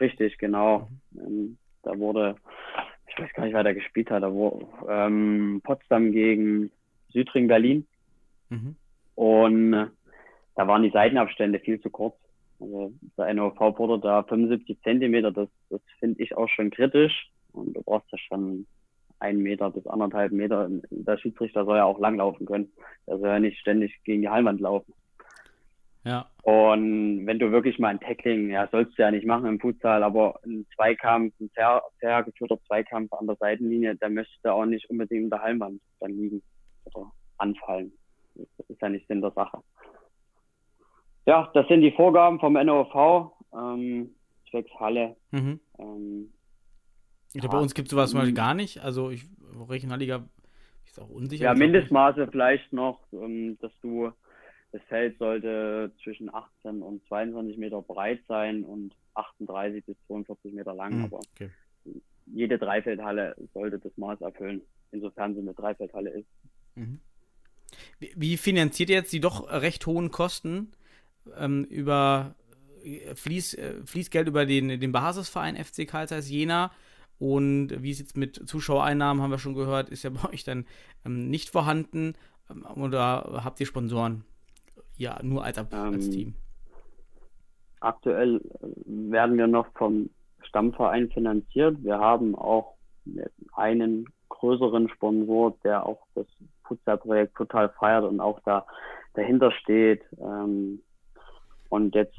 [0.02, 0.90] Richtig, genau.
[1.12, 1.20] Mhm.
[1.26, 2.36] Ähm, da wurde,
[3.08, 6.70] ich weiß gar nicht, wer da gespielt hat, da wurde ähm, Potsdam gegen
[7.14, 7.88] Südring Berlin.
[8.50, 8.76] Mhm.
[9.16, 12.16] Und da waren die Seitenabstände viel zu kurz.
[12.60, 17.30] Also der NOV fordert da 75 Zentimeter, das, das finde ich auch schon kritisch.
[17.52, 18.66] Und du brauchst ja schon
[19.20, 20.70] einen Meter bis anderthalb Meter.
[20.90, 22.72] Der Schiedsrichter soll ja auch langlaufen können.
[23.08, 24.94] Der soll ja nicht ständig gegen die Hallenwand laufen.
[26.04, 26.28] Ja.
[26.44, 30.04] Und wenn du wirklich mal ein Tackling, ja, sollst du ja nicht machen im Futsal,
[30.04, 34.88] aber ein Zweikampf, ein sehr, sehr geführter Zweikampf an der Seitenlinie, der möchte auch nicht
[34.90, 36.44] unbedingt in der Hallenwand dann liegen
[36.86, 37.92] oder anfallen.
[38.36, 39.60] Das ist ja nicht Sinn der Sache.
[41.26, 44.16] Ja, das sind die Vorgaben vom NOV, ähm,
[44.50, 45.16] zwecks Halle.
[45.32, 45.60] Mhm.
[45.80, 46.34] Ähm,
[47.34, 48.80] ja, bei uns gibt es sowas mal gar nicht.
[48.82, 49.26] Also ich,
[49.70, 50.28] Regionalliga
[50.86, 51.46] ist auch unsicher.
[51.46, 54.12] Ja, Mindestmaße vielleicht noch, ähm, dass du,
[54.72, 60.74] das Feld sollte zwischen 18 und 22 Meter breit sein und 38 bis 42 Meter
[60.74, 60.98] lang.
[60.98, 61.50] Mhm, aber okay.
[62.26, 66.28] jede Dreifeldhalle sollte das Maß erfüllen, insofern sie eine Dreifeldhalle ist.
[66.76, 67.00] Mhm.
[68.00, 70.72] Wie finanziert ihr jetzt die doch recht hohen Kosten?
[71.38, 72.36] ähm, über
[72.84, 76.72] äh, Fließ, äh, Fließgeld über den, den Basisverein FC Karl Zeiss Jena.
[77.18, 80.66] Und wie es jetzt mit Zuschauereinnahmen, haben wir schon gehört, ist ja bei euch dann
[81.06, 82.14] ähm, nicht vorhanden.
[82.50, 84.24] Ähm, oder habt ihr Sponsoren?
[84.98, 86.34] Ja, nur als, als ähm, Team.
[87.80, 90.10] Aktuell äh, werden wir noch vom
[90.42, 91.84] Stammverein finanziert.
[91.84, 92.76] Wir haben auch
[93.54, 96.28] einen größeren Sponsor, der auch das
[96.68, 98.66] Futsal-Projekt total feiert und auch da
[99.14, 100.04] dahinter steht.
[100.20, 100.82] Ähm,
[101.70, 102.16] und jetzt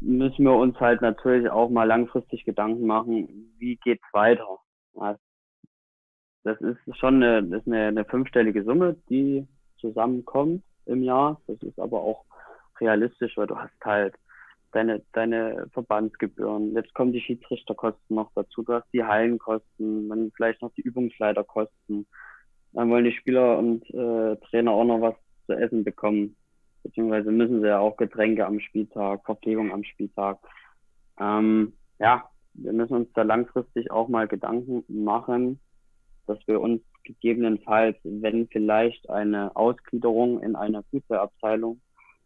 [0.00, 4.58] müssen wir uns halt natürlich auch mal langfristig Gedanken machen, wie geht's weiter.
[6.44, 9.46] Das ist schon eine, das ist eine, eine fünfstellige Summe, die
[9.80, 11.40] zusammenkommt im Jahr.
[11.46, 12.24] Das ist aber auch
[12.80, 14.14] realistisch, weil du hast halt
[14.72, 16.74] deine, deine Verbandsgebühren.
[16.74, 18.62] Jetzt kommen die Schiedsrichterkosten noch dazu.
[18.62, 22.06] Du hast die Hallenkosten, dann vielleicht noch die Übungsleiterkosten.
[22.72, 25.14] Dann wollen die Spieler und äh, Trainer auch noch was
[25.46, 26.36] zu essen bekommen.
[26.82, 30.38] Beziehungsweise müssen sie ja auch Getränke am Spieltag, Verpflegung am Spieltag.
[31.18, 35.60] Ähm, ja, wir müssen uns da langfristig auch mal Gedanken machen,
[36.26, 41.80] dass wir uns gegebenenfalls, wenn vielleicht eine Ausgliederung in einer Fußballabteilung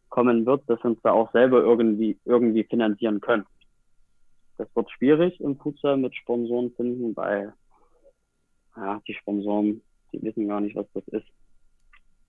[0.09, 3.47] kommen wird, dass wir uns da auch selber irgendwie, irgendwie finanzieren können.
[4.59, 7.55] Das wird schwierig im Futsal mit Sponsoren finden, weil
[8.77, 9.81] ja, die Sponsoren,
[10.13, 11.27] die wissen gar nicht, was das ist.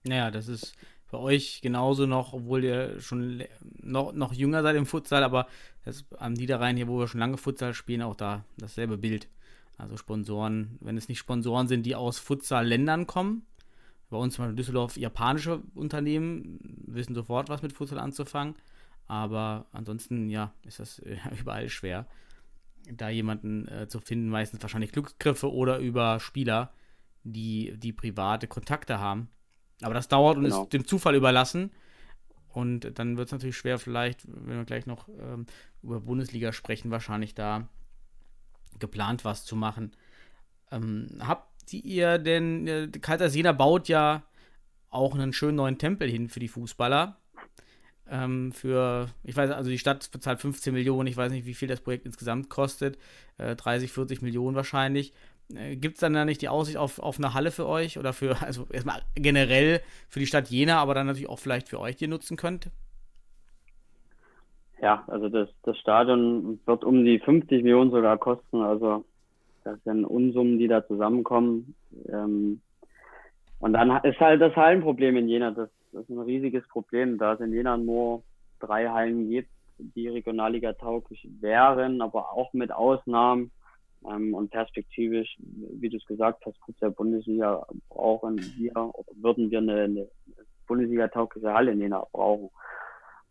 [0.05, 0.75] Naja, das ist
[1.11, 3.43] bei euch genauso noch, obwohl ihr schon
[3.81, 5.47] noch, noch jünger seid im Futsal, aber
[5.85, 9.29] das am Niederrhein hier, wo wir schon lange Futsal spielen, auch da dasselbe Bild.
[9.77, 13.45] Also Sponsoren, wenn es nicht Sponsoren sind, die aus Futsal-Ländern kommen,
[14.09, 18.55] bei uns zum Beispiel Düsseldorf japanische Unternehmen wissen sofort, was mit Futsal anzufangen.
[19.07, 21.01] Aber ansonsten, ja, ist das
[21.39, 22.05] überall schwer,
[22.91, 24.29] da jemanden äh, zu finden.
[24.29, 26.71] Meistens wahrscheinlich Glücksgriffe oder über Spieler,
[27.23, 29.29] die, die private Kontakte haben.
[29.81, 30.63] Aber das dauert und genau.
[30.63, 31.71] ist dem Zufall überlassen.
[32.49, 35.47] Und dann wird es natürlich schwer, vielleicht, wenn wir gleich noch ähm,
[35.81, 37.67] über Bundesliga sprechen, wahrscheinlich da
[38.79, 39.95] geplant was zu machen.
[40.71, 44.23] Ähm, habt ihr denn, äh, Kaiser Sena baut ja
[44.89, 47.17] auch einen schönen neuen Tempel hin für die Fußballer.
[48.07, 51.67] Ähm, für, ich weiß, also die Stadt bezahlt 15 Millionen, ich weiß nicht, wie viel
[51.67, 52.99] das Projekt insgesamt kostet,
[53.37, 55.13] äh, 30, 40 Millionen wahrscheinlich.
[55.55, 58.13] Äh, Gibt es dann da nicht die Aussicht auf, auf eine Halle für euch oder
[58.13, 61.95] für, also erstmal generell für die Stadt Jena, aber dann natürlich auch vielleicht für euch,
[61.95, 62.69] die ihr nutzen könnt?
[64.81, 69.05] Ja, also das, das Stadion wird um die 50 Millionen sogar kosten, also
[69.63, 71.75] das sind Unsummen, die da zusammenkommen.
[72.09, 72.61] Ähm,
[73.59, 75.51] und dann ist halt das Hallenproblem in Jena.
[75.51, 78.23] Das, das ist ein riesiges Problem, da es in Jena nur
[78.59, 83.51] drei Hallen gibt, die Regionalliga tauglich wären, aber auch mit Ausnahmen.
[84.09, 89.49] Ähm, und perspektivisch, wie du es gesagt hast, kurz der Bundesliga brauchen wir oder würden
[89.51, 90.07] wir eine, eine
[90.67, 92.49] Bundesliga-taugliche Halle in Jena brauchen.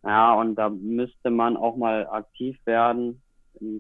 [0.05, 3.23] Ja, und da müsste man auch mal aktiv werden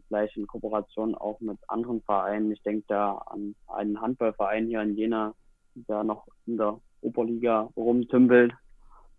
[0.08, 2.52] vielleicht in Kooperation auch mit anderen Vereinen.
[2.52, 5.34] Ich denke da an einen Handballverein hier in Jena,
[5.74, 8.52] der noch in der Oberliga rumtümpelt.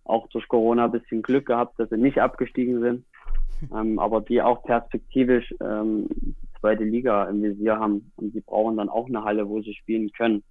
[0.05, 3.05] Auch durch Corona ein bisschen Glück gehabt, dass sie nicht abgestiegen sind.
[3.73, 6.09] Ähm, aber die auch perspektivisch ähm,
[6.63, 8.11] zweite Liga im Visier haben.
[8.15, 10.43] Und die brauchen dann auch eine Halle, wo sie spielen können.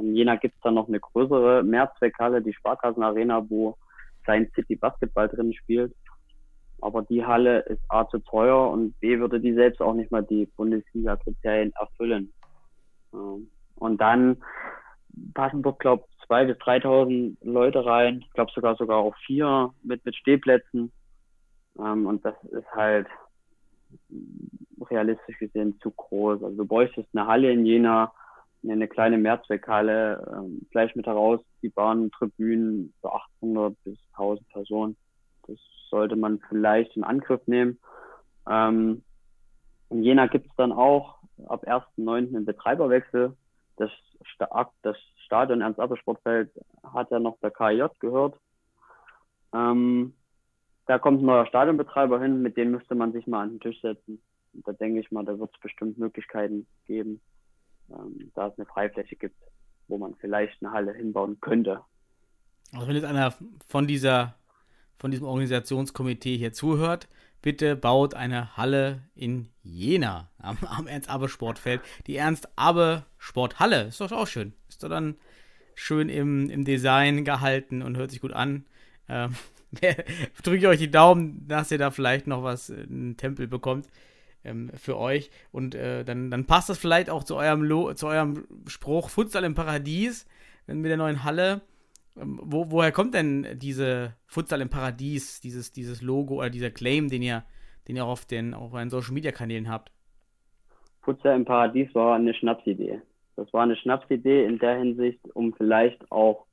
[0.00, 3.76] In Jena gibt es dann noch eine größere Mehrzweckhalle, die Sparkassenarena, wo
[4.22, 5.94] Science City Basketball drin spielt.
[6.80, 10.22] Aber die Halle ist A zu teuer und B würde die selbst auch nicht mal
[10.22, 12.32] die Bundesliga-Kriterien erfüllen.
[13.10, 14.38] Und dann
[15.34, 18.20] passen dort, glaube ich, 2.000 bis 3.000 Leute rein.
[18.20, 20.92] Ich glaube sogar sogar auch vier mit, mit Stehplätzen.
[21.78, 23.06] Ähm, und das ist halt
[24.90, 26.42] realistisch gesehen zu groß.
[26.42, 28.12] Also du bräuchtest eine Halle in Jena,
[28.62, 34.96] eine kleine Mehrzweckhalle, ähm, gleich mit heraus die Bahntribünen für 800 bis 1000 Personen.
[35.46, 35.58] Das
[35.90, 37.78] sollte man vielleicht in Angriff nehmen.
[38.48, 39.02] Ähm,
[39.90, 42.08] in Jena gibt es dann auch ab 1.9.
[42.08, 43.36] einen Betreiberwechsel.
[43.76, 43.90] Das,
[44.82, 46.50] das Stadion Ernst Abbe Sportfeld
[46.82, 48.34] hat ja noch der KJ gehört.
[49.54, 50.14] Ähm,
[50.86, 53.80] da kommt ein neuer Stadionbetreiber hin, mit dem müsste man sich mal an den Tisch
[53.80, 54.20] setzen.
[54.64, 57.20] Da denke ich mal, da wird es bestimmt Möglichkeiten geben,
[57.90, 59.36] ähm, da es eine Freifläche gibt,
[59.88, 61.82] wo man vielleicht eine Halle hinbauen könnte.
[62.72, 63.34] Also wenn jetzt einer
[63.66, 64.34] von dieser
[64.98, 67.08] von diesem Organisationskomitee hier zuhört,
[67.40, 71.80] bitte baut eine Halle in Jena am, am Ernst-Abbe-Sportfeld.
[72.06, 74.52] Die Ernst-Abbe-Sporthalle ist doch auch schön.
[74.68, 75.16] Ist doch dann
[75.74, 78.66] schön im, im Design gehalten und hört sich gut an.
[79.08, 79.34] Ähm,
[80.42, 83.86] drücke ich euch die Daumen, dass ihr da vielleicht noch was, äh, einen Tempel bekommt
[84.44, 85.30] ähm, für euch.
[85.52, 89.44] Und äh, dann, dann passt das vielleicht auch zu eurem, Lo zu eurem Spruch Futsal
[89.44, 90.26] im Paradies
[90.66, 91.62] mit der neuen Halle.
[92.16, 97.08] Ähm, wo, woher kommt denn diese Futsal im Paradies, dieses, dieses Logo oder dieser Claim,
[97.08, 97.44] den ihr,
[97.86, 99.92] den ihr auf den auf euren Social Media Kanälen habt?
[101.02, 103.00] Futsal im Paradies war eine Schnapsidee.
[103.36, 106.46] Das war eine Schnapsidee in der Hinsicht, um vielleicht auch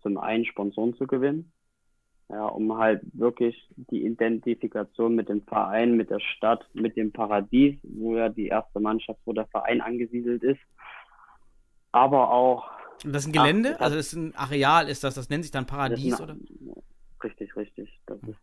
[0.00, 1.50] zum einen Sponsoren zu gewinnen.
[2.30, 7.78] Ja, um halt wirklich die Identifikation mit dem Verein, mit der Stadt, mit dem Paradies,
[7.82, 10.60] wo ja die erste Mannschaft, wo der Verein angesiedelt ist.
[11.92, 12.70] Aber auch
[13.04, 13.74] und das ist ein Gelände?
[13.76, 16.36] Ach, also das ist ein Areal, ist das, das nennt sich dann Paradies, ein, oder?
[17.22, 17.54] Richtig,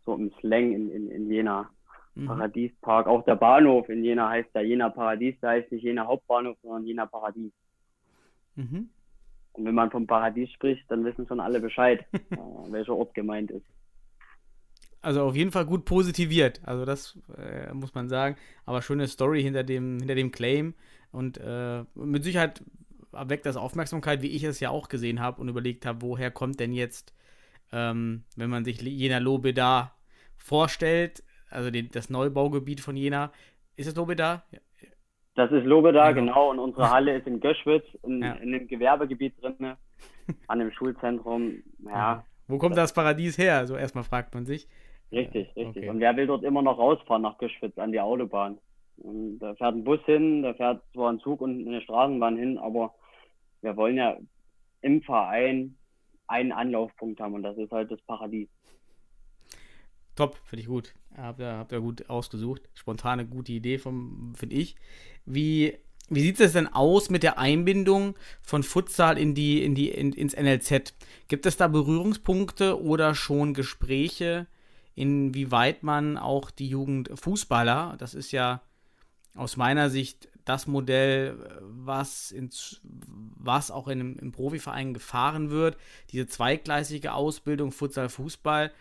[0.05, 1.69] so im Slang in, in, in Jena.
[2.15, 2.25] Mhm.
[2.25, 3.07] Paradiespark.
[3.07, 6.86] Auch der Bahnhof in Jena heißt ja Jena Paradies, da heißt nicht Jena Hauptbahnhof, sondern
[6.86, 7.53] Jena Paradies.
[8.55, 8.89] Mhm.
[9.54, 12.38] Und wenn man vom Paradies spricht, dann wissen schon alle Bescheid, äh,
[12.70, 13.66] welcher Ort gemeint ist.
[15.02, 16.62] Also auf jeden Fall gut positiviert.
[16.64, 18.36] Also das äh, muss man sagen.
[18.66, 20.76] Aber schöne Story hinter dem, hinter dem Claim.
[21.12, 22.64] Und äh, mit Sicherheit
[23.12, 26.60] erweckt das Aufmerksamkeit, wie ich es ja auch gesehen habe und überlegt habe, woher kommt
[26.60, 27.14] denn jetzt,
[27.72, 29.95] ähm, wenn man sich Jena Lobeda
[30.38, 33.32] vorstellt, also den, das Neubaugebiet von Jena.
[33.76, 34.43] Ist es Lobeda?
[34.52, 34.60] Ja.
[35.47, 36.11] Das ist Lobeda, Ja.
[36.11, 36.51] genau.
[36.51, 38.33] Und unsere Halle ist in Göschwitz, in, Ja.
[38.33, 39.73] in einem Gewerbegebiet drin,
[40.47, 41.63] an dem Schulzentrum.
[41.85, 43.65] Ja, Wo kommt das Paradies her?
[43.67, 44.67] So erstmal fragt man sich.
[45.11, 45.67] richtig, richtig.
[45.77, 45.89] okay.
[45.89, 48.57] Und wer will dort immer noch rausfahren nach Göschwitz an die Autobahn?
[48.97, 52.57] Und da fährt ein Bus hin, da fährt zwar ein Zug und eine Straßenbahn hin,
[52.59, 52.93] aber
[53.61, 54.15] wir wollen ja
[54.81, 55.75] im Verein
[56.27, 58.47] einen Anlaufpunkt haben und das ist halt das Paradies.
[60.16, 60.93] Top, finde ich gut.
[61.16, 62.62] Habt ihr, habt ihr gut ausgesucht.
[62.74, 64.76] Spontane, gute Idee, finde ich.
[65.26, 65.78] Wie,
[66.09, 70.14] wie sieht es denn aus mit der Einbindung von Futsal in die, in die, in,
[70.14, 70.93] ins NLZ?
[71.28, 74.47] Gibt es da Berührungspunkte oder schon Gespräche,
[74.95, 78.62] inwieweit man auch die Jugendfußballer, das ist ja
[79.36, 85.78] aus meiner Sicht das Modell, was, ins, was auch in im Profiverein gefahren wird,
[86.12, 88.72] diese zweigleisige Ausbildung Futsal-Fußball,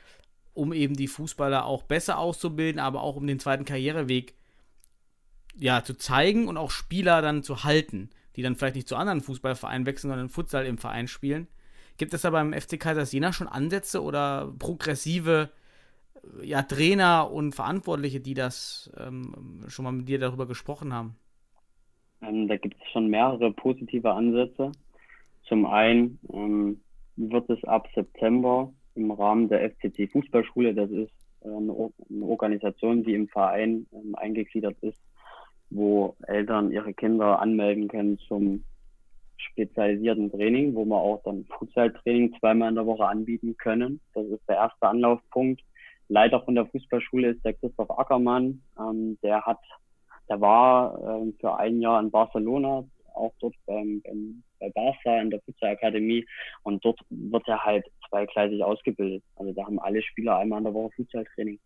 [0.54, 4.34] um eben die Fußballer auch besser auszubilden, aber auch um den zweiten Karriereweg
[5.56, 9.20] ja, zu zeigen und auch Spieler dann zu halten, die dann vielleicht nicht zu anderen
[9.20, 11.48] Fußballvereinen wechseln, sondern Futsal im Verein spielen.
[11.98, 15.50] Gibt es da beim FC Kaisersjena schon Ansätze oder progressive
[16.42, 21.16] ja, Trainer und Verantwortliche, die das ähm, schon mal mit dir darüber gesprochen haben?
[22.22, 24.72] Ähm, da gibt es schon mehrere positive Ansätze.
[25.44, 26.80] Zum einen ähm,
[27.16, 32.24] wird es ab September im Rahmen der FCC Fußballschule, das ist äh, eine, Or eine
[32.24, 35.00] Organisation, die im Verein ähm, eingegliedert ist,
[35.70, 38.64] wo Eltern ihre Kinder anmelden können zum
[39.36, 44.00] spezialisierten Training, wo wir auch dann Fußballtraining zweimal in der Woche anbieten können.
[44.14, 45.62] Das ist der erste Anlaufpunkt.
[46.08, 48.62] Leiter von der Fußballschule ist der Christoph Ackermann.
[48.78, 49.60] Ähm, der hat,
[50.28, 52.84] der war ähm, für ein Jahr in Barcelona,
[53.14, 56.26] auch dort beim, beim, bei Barca in der Fußballakademie
[56.62, 59.22] und dort wird er halt zweigleisig ausgebildet.
[59.36, 61.58] Also da haben alle Spieler einmal in der Woche Fußballtraining.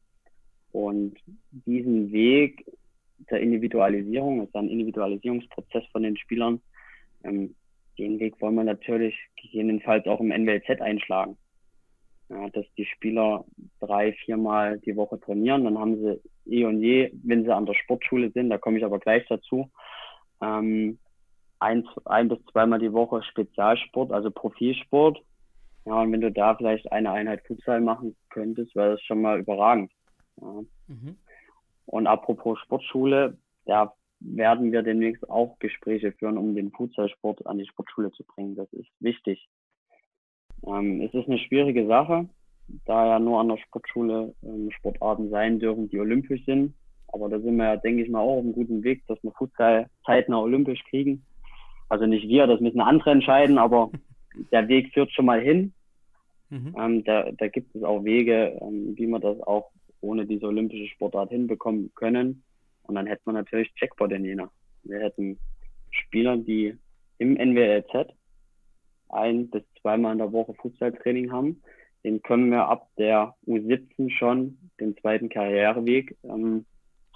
[0.73, 1.15] Und
[1.51, 2.65] diesen Weg
[3.31, 6.61] der Individualisierung, ist ein Individualisierungsprozess von den Spielern,
[7.23, 7.55] ähm,
[7.99, 11.37] den Weg wollen wir natürlich gegebenenfalls auch im NWZ einschlagen.
[12.29, 13.45] Ja, dass die Spieler
[13.81, 17.75] drei, viermal die Woche trainieren, dann haben sie eh und je, wenn sie an der
[17.75, 19.71] Sportschule sind, da komme ich aber gleich dazu,
[20.41, 20.99] ähm,
[21.65, 25.19] ein, ein bis zweimal die Woche Spezialsport, also Profilsport.
[25.87, 29.39] Ja, und wenn du da vielleicht eine Einheit Futsal machen könntest, wäre das schon mal
[29.39, 29.91] überragend.
[30.41, 30.61] Ja.
[30.89, 31.17] Mhm.
[31.87, 37.67] Und apropos Sportschule, da werden wir demnächst auch Gespräche führen, um den Futsalsport an die
[37.67, 38.57] Sportschule zu bringen.
[38.57, 39.49] Das ist wichtig.
[40.67, 42.29] Ähm, es ist eine schwierige Sache,
[42.87, 46.75] da ja nur an der Sportschule ähm, Sportarten sein dürfen, die olympisch sind.
[47.09, 49.33] Aber da sind wir ja, denke ich mal, auch auf einem guten Weg, dass wir
[49.33, 51.25] Futsal zeitnah olympisch kriegen.
[51.95, 53.93] Also nicht wir, das müssen andere entscheiden, aber
[54.51, 55.73] der Weg führt schon mal hin.
[56.51, 56.75] Mhm.
[56.77, 59.71] Ähm, da, da gibt es auch Wege, ähm, wie man das auch
[60.01, 62.43] ohne diese olympische Sportart hinbekommen können.
[62.83, 64.51] Und dann hätte man natürlich Jackpot in Jena.
[64.83, 65.39] Wir hätten
[65.93, 66.75] Spieler, die
[67.19, 68.13] im NWLZ
[69.09, 71.63] ein bis zweimal in der Woche Fußballtraining haben.
[72.03, 76.67] Den können wir ab der U17 schon den zweiten Karriereweg ähm,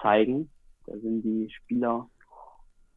[0.00, 0.50] zeigen.
[0.86, 2.08] Da sind die Spieler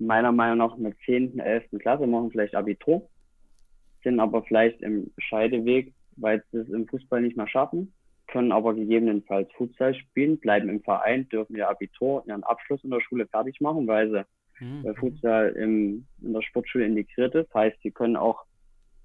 [0.06, 1.80] meiner Meinung nach in der 10., 11.
[1.80, 3.10] Klasse, machen vielleicht Abitur,
[4.04, 7.94] sind aber vielleicht im Scheideweg, weil sie es im Fußball nicht mehr schaffen,
[8.28, 13.02] können aber gegebenenfalls Futsal spielen, bleiben im Verein, dürfen ihr Abitur, ihren Abschluss in der
[13.02, 14.26] Schule fertig machen, weil sie
[14.62, 14.96] Mhm.
[14.96, 17.54] Futsal im, in der Sportschule integriert ist.
[17.54, 18.44] Heißt, sie können auch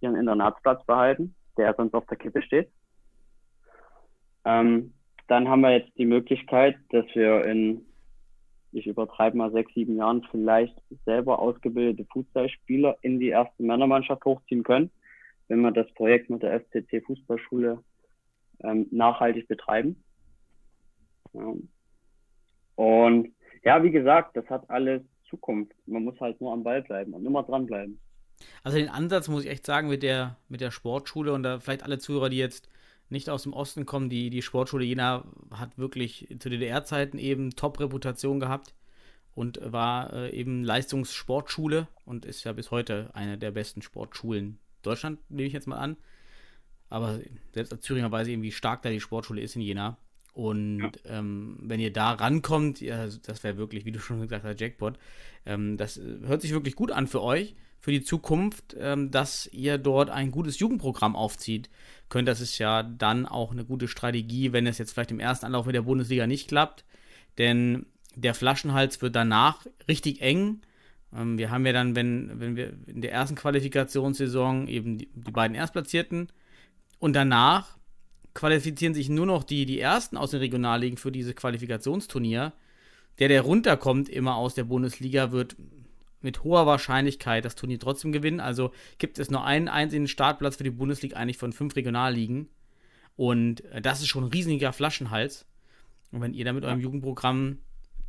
[0.00, 2.70] ihren Internatsplatz behalten, der sonst auf der Kippe steht.
[4.44, 4.92] Ähm,
[5.28, 7.86] dann haben wir jetzt die Möglichkeit, dass wir in,
[8.76, 14.62] ich übertreibe mal sechs, sieben Jahren vielleicht selber ausgebildete Fußballspieler in die erste Männermannschaft hochziehen
[14.62, 14.90] können,
[15.48, 17.82] wenn wir das Projekt mit der FCC Fußballschule
[18.60, 20.02] ähm, nachhaltig betreiben.
[21.32, 21.54] Ja.
[22.74, 23.32] Und
[23.64, 25.74] ja, wie gesagt, das hat alles Zukunft.
[25.86, 27.98] Man muss halt nur am Ball bleiben und immer dranbleiben.
[28.62, 31.82] Also den Ansatz muss ich echt sagen mit der, mit der Sportschule und da vielleicht
[31.82, 32.68] alle Zuhörer, die jetzt
[33.08, 38.40] nicht aus dem Osten kommen, die, die Sportschule Jena hat wirklich zu DDR-Zeiten eben Top-Reputation
[38.40, 38.74] gehabt
[39.34, 45.18] und war äh, eben Leistungssportschule und ist ja bis heute eine der besten Sportschulen Deutschland,
[45.30, 45.96] nehme ich jetzt mal an.
[46.88, 47.20] Aber
[47.52, 49.98] selbst als Thüringer weiß ich eben, wie stark da die Sportschule ist in Jena.
[50.32, 51.18] Und ja.
[51.18, 54.98] ähm, wenn ihr da rankommt, ja, das wäre wirklich, wie du schon gesagt hast, Jackpot.
[55.44, 57.56] Ähm, das hört sich wirklich gut an für euch,
[57.86, 61.70] für die Zukunft, ähm, dass ihr dort ein gutes Jugendprogramm aufzieht.
[62.08, 65.46] Könnt, das ist ja dann auch eine gute Strategie, wenn es jetzt vielleicht im ersten
[65.46, 66.84] Anlauf mit der Bundesliga nicht klappt.
[67.38, 70.62] Denn der Flaschenhals wird danach richtig eng.
[71.14, 75.30] Ähm, wir haben ja dann, wenn, wenn wir in der ersten Qualifikationssaison eben die, die
[75.30, 76.32] beiden Erstplatzierten
[76.98, 77.78] und danach
[78.34, 82.52] qualifizieren sich nur noch die, die Ersten aus den Regionalligen für dieses Qualifikationsturnier.
[83.20, 85.54] Der, der runterkommt immer aus der Bundesliga, wird
[86.26, 88.40] mit hoher Wahrscheinlichkeit das Turnier trotzdem gewinnen.
[88.40, 92.48] Also gibt es nur einen einzigen Startplatz für die Bundesliga eigentlich von fünf Regionalligen.
[93.14, 95.46] Und äh, das ist schon ein riesiger Flaschenhals.
[96.10, 97.60] Und wenn ihr da mit eurem Jugendprogramm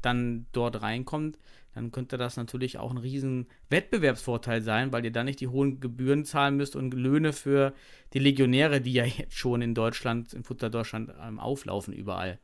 [0.02, 1.38] dann dort reinkommt,
[1.74, 5.80] dann könnte das natürlich auch ein riesen Wettbewerbsvorteil sein, weil ihr dann nicht die hohen
[5.80, 7.74] Gebühren zahlen müsst und Löhne für
[8.14, 12.40] die Legionäre, die ja jetzt schon in Deutschland, in Futter Deutschland ähm, auflaufen überall.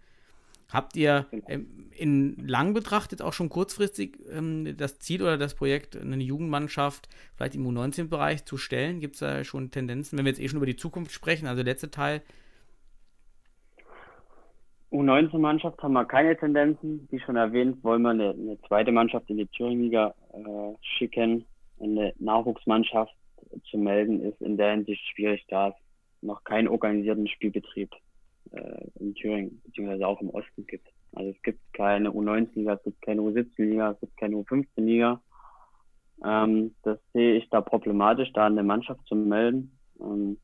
[0.74, 5.96] Habt ihr ähm, in lang betrachtet auch schon kurzfristig ähm, das Ziel oder das Projekt,
[5.96, 9.00] eine Jugendmannschaft vielleicht im U19-Bereich zu stellen?
[9.00, 11.64] Gibt es da schon Tendenzen, wenn wir jetzt eh schon über die Zukunft sprechen, also
[11.64, 12.22] der letzte Teil,
[14.92, 17.08] U19-Mannschaft haben wir keine Tendenzen.
[17.10, 21.46] Wie schon erwähnt, wollen wir eine, eine zweite Mannschaft in die Thüringen-Liga äh, schicken.
[21.80, 23.12] Eine Nachwuchsmannschaft
[23.72, 25.76] zu melden ist in der Hinsicht schwierig, da es
[26.22, 27.90] noch keinen organisierten Spielbetrieb
[28.54, 30.88] äh, in Thüringen beziehungsweise auch im Osten gibt.
[31.14, 35.22] Also es gibt keine U19-Liga, es gibt keine U17-Liga, es gibt keine U15-Liga.
[36.26, 39.78] Ähm, das sehe ich da problematisch, da eine Mannschaft zu melden.
[40.00, 40.38] Ähm,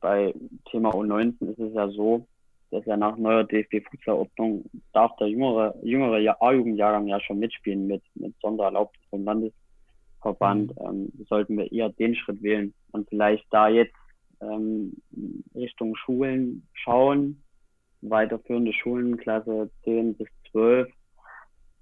[0.00, 0.34] bei
[0.70, 2.26] Thema U19 ist es ja so,
[2.70, 8.34] dass ja nach neuer DFB-Fußballordnung darf der jüngere, jüngere A-Jugendjahrgang ja schon mitspielen mit, mit
[8.40, 10.74] Sondererlaubnis vom Landesverband.
[10.80, 10.86] Mhm.
[10.86, 13.94] Ähm, sollten wir eher den Schritt wählen und vielleicht da jetzt
[14.40, 14.96] ähm,
[15.54, 17.42] Richtung Schulen schauen,
[18.10, 20.88] weiterführende Schulen, Klasse 10 bis 12.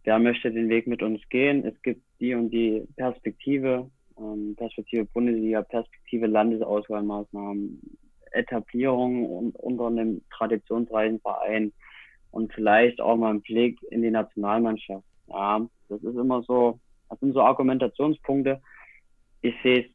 [0.05, 1.64] Wer möchte den Weg mit uns gehen?
[1.64, 7.81] Es gibt die und die Perspektive, ähm, Perspektive Bundesliga, Perspektive Landesauswahlmaßnahmen,
[8.33, 11.72] Etablierung unter einem traditionsreichen Verein
[12.31, 15.07] und vielleicht auch mal einen Blick in die Nationalmannschaft.
[15.29, 18.61] Ja, das ist immer so, das sind so Argumentationspunkte.
[19.41, 19.87] Ich sehe es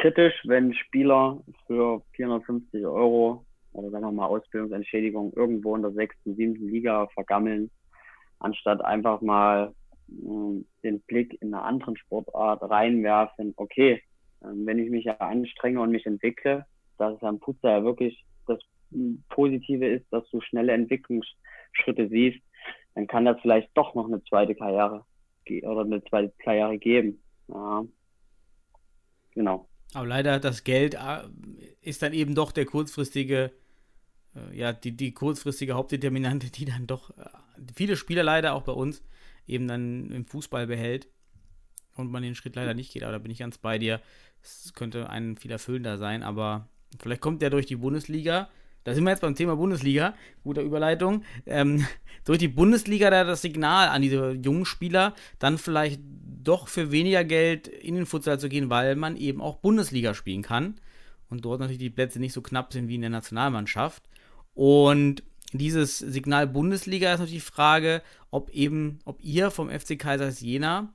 [0.00, 3.45] kritisch, wenn Spieler für 450 Euro
[3.76, 7.70] oder sagen wir mal Ausbildungsentschädigung irgendwo in der sechsten, siebten Liga vergammeln,
[8.38, 9.74] anstatt einfach mal
[10.08, 13.54] äh, den Blick in eine anderen Sportart reinwerfen.
[13.56, 14.02] Okay,
[14.40, 16.64] äh, wenn ich mich ja anstrenge und mich entwickle,
[16.98, 18.58] dass es am Futsal ja wirklich das
[19.28, 22.40] Positive ist, dass du schnelle Entwicklungsschritte siehst,
[22.94, 25.04] dann kann das vielleicht doch noch eine zweite Karriere
[25.62, 27.22] oder eine zweite Karriere geben.
[27.48, 27.84] Ja.
[29.34, 29.68] Genau.
[29.94, 31.28] Aber leider das Geld äh,
[31.80, 33.52] ist dann eben doch der kurzfristige,
[34.52, 37.24] ja, die, die kurzfristige Hauptdeterminante, die dann doch äh,
[37.74, 39.02] viele Spieler leider auch bei uns
[39.46, 41.08] eben dann im Fußball behält
[41.94, 43.02] und man den Schritt leider nicht geht.
[43.02, 44.00] Aber da bin ich ganz bei dir.
[44.42, 46.68] Es könnte ein viel erfüllender sein, aber
[47.00, 48.48] Vielleicht kommt der durch die Bundesliga.
[48.84, 50.14] Da sind wir jetzt beim Thema Bundesliga.
[50.44, 51.24] Gute Überleitung.
[51.44, 51.86] Ähm,
[52.24, 56.00] durch die Bundesliga da das Signal an diese jungen Spieler, dann vielleicht
[56.42, 60.42] doch für weniger Geld in den Futsal zu gehen, weil man eben auch Bundesliga spielen
[60.42, 60.76] kann.
[61.28, 64.04] Und dort natürlich die Plätze nicht so knapp sind wie in der Nationalmannschaft.
[64.56, 70.40] Und dieses Signal Bundesliga ist natürlich die Frage, ob eben, ob ihr vom FC Kaisers
[70.40, 70.88] Jena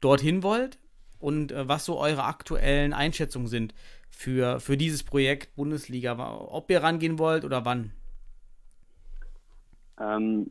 [0.00, 0.78] dorthin wollt
[1.20, 3.74] und äh, was so eure aktuellen Einschätzungen sind
[4.10, 6.16] für, für dieses Projekt Bundesliga?
[6.50, 7.92] Ob ihr rangehen wollt oder wann?
[10.00, 10.50] Ähm,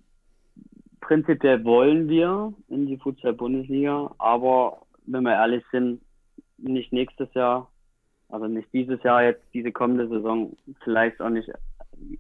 [1.02, 6.02] prinzipiell wollen wir in die Futsal-Bundesliga, aber wenn wir ehrlich sind,
[6.58, 7.70] nicht nächstes Jahr,
[8.30, 11.50] also nicht dieses Jahr jetzt, diese kommende Saison, vielleicht auch nicht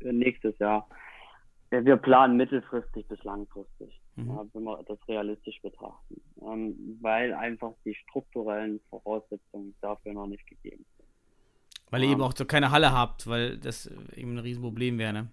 [0.01, 0.87] nächstes Jahr.
[1.71, 4.29] Wir planen mittelfristig bis langfristig, mhm.
[4.29, 10.47] ja, wenn wir das realistisch betrachten, ähm, weil einfach die strukturellen Voraussetzungen dafür noch nicht
[10.47, 11.07] gegeben sind.
[11.91, 15.27] Weil ihr eben auch so keine Halle habt, weil das eben ein Riesenproblem wäre, ne?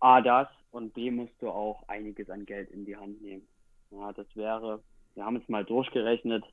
[0.00, 3.46] A, das und B, musst du auch einiges an Geld in die Hand nehmen.
[3.90, 4.82] Ja, das wäre,
[5.14, 6.44] wir haben es mal durchgerechnet,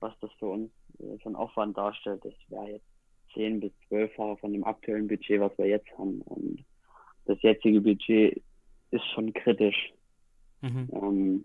[0.00, 2.24] was das für uns äh, für einen Aufwand darstellt.
[2.24, 2.86] Das wäre jetzt
[3.34, 6.22] 10 bis 12 Jahre von dem aktuellen Budget, was wir jetzt haben.
[6.22, 6.64] Und
[7.28, 8.42] das jetzige Budget
[8.90, 9.92] ist schon kritisch.
[10.62, 10.88] Mhm.
[10.92, 11.44] Ähm,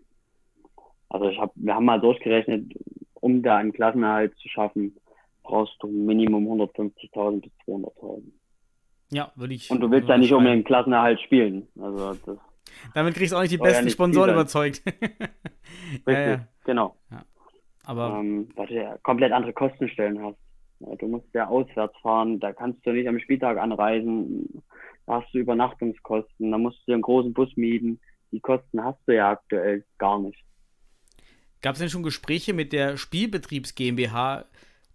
[1.09, 2.73] also ich hab, wir haben mal durchgerechnet,
[3.13, 4.95] um da einen Klassenerhalt zu schaffen,
[5.43, 8.23] brauchst du Minimum 150.000 bis 200.000.
[9.11, 9.69] Ja, würde ich.
[9.69, 11.67] Und du willst ja nicht um den Klassenerhalt spielen.
[11.79, 12.37] Also das
[12.95, 14.81] Damit kriegst du auch nicht die besten ja Sponsoren überzeugt.
[14.87, 16.47] Richtig, ja, ja.
[16.63, 16.95] genau.
[17.85, 20.37] Aber ähm, weil du ja komplett andere Kostenstellen hast.
[20.79, 24.63] du musst ja auswärts fahren, da kannst du nicht am Spieltag anreisen.
[25.05, 27.99] Da hast du Übernachtungskosten, da musst du dir einen großen Bus mieten.
[28.31, 30.39] Die Kosten hast du ja aktuell gar nicht.
[31.61, 34.45] Gab es denn schon Gespräche mit der Spielbetriebs GmbH,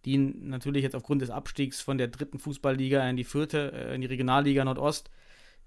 [0.04, 4.00] die natürlich jetzt aufgrund des Abstiegs von der dritten Fußballliga in die vierte, äh, in
[4.00, 5.10] die Regionalliga Nordost,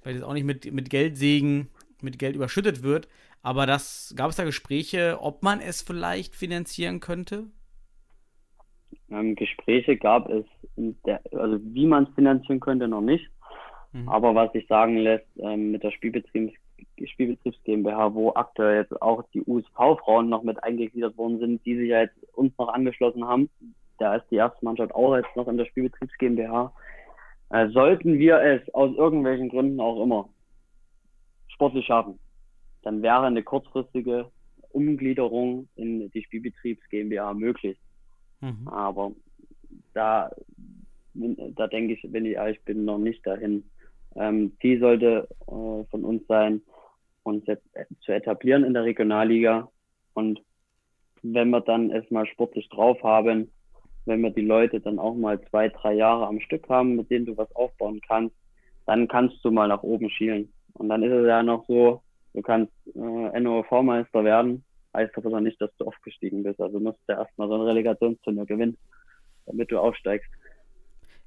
[0.04, 1.70] weil das auch nicht mit, mit Geldsegen,
[2.02, 3.08] mit Geld überschüttet wird,
[3.44, 7.48] aber das gab es da Gespräche, ob man es vielleicht finanzieren könnte?
[9.10, 13.30] Ähm, Gespräche gab es, der, also wie man es finanzieren könnte, noch nicht.
[13.94, 14.10] Mhm.
[14.10, 16.54] Aber was sich sagen lässt, ähm, mit der Spielbetriebs,
[17.06, 21.90] Spielbetriebs GmbH, wo aktuell jetzt auch die USV-Frauen noch mit eingegliedert worden sind, die sich
[21.90, 23.50] ja jetzt uns noch angeschlossen haben,
[24.00, 26.74] da ist die erste Mannschaft auch jetzt noch in der Spielbetriebs GmbH,
[27.50, 30.30] äh, sollten wir es aus irgendwelchen Gründen auch immer
[31.50, 32.18] sportlich schaffen,
[32.82, 34.32] dann wäre eine kurzfristige
[34.70, 37.78] Umgliederung in die Spielbetriebs GmbH möglich.
[38.40, 38.68] Mhm.
[38.68, 39.12] Aber
[39.94, 40.32] da,
[41.14, 43.64] da denke ich, wenn ich ehrlich bin, noch nicht dahin.
[44.16, 46.62] Ähm, Ziel sollte äh, von uns sein,
[47.24, 47.66] uns jetzt
[48.02, 49.70] zu etablieren in der Regionalliga.
[50.14, 50.42] Und
[51.22, 53.52] wenn wir dann es mal sportlich drauf haben,
[54.06, 57.26] wenn wir die Leute dann auch mal zwei, drei Jahre am Stück haben, mit denen
[57.26, 58.36] du was aufbauen kannst,
[58.86, 60.52] dann kannst du mal nach oben schielen.
[60.74, 62.02] Und dann ist es ja noch so,
[62.34, 64.64] du kannst äh, NOV-Meister werden,
[64.96, 66.60] heißt aber dann nicht, dass du aufgestiegen bist.
[66.60, 68.78] Also musst du erstmal so ein Relegationsturnier gewinnen,
[69.46, 70.30] damit du aufsteigst.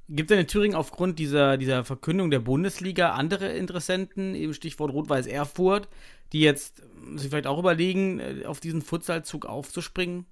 [0.09, 5.27] Gibt es in Thüringen aufgrund dieser, dieser Verkündung der Bundesliga andere Interessenten, eben Stichwort Rot-Weiß
[5.27, 5.89] Erfurt,
[6.33, 6.83] die jetzt
[7.17, 10.27] sich vielleicht auch überlegen, äh, auf diesen Futsalzug aufzuspringen?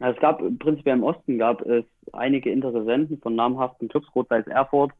[0.00, 4.92] Es gab prinzipiell im Osten gab es einige Interessenten von namhaften Clubs, Rot-Weiß Erfurt,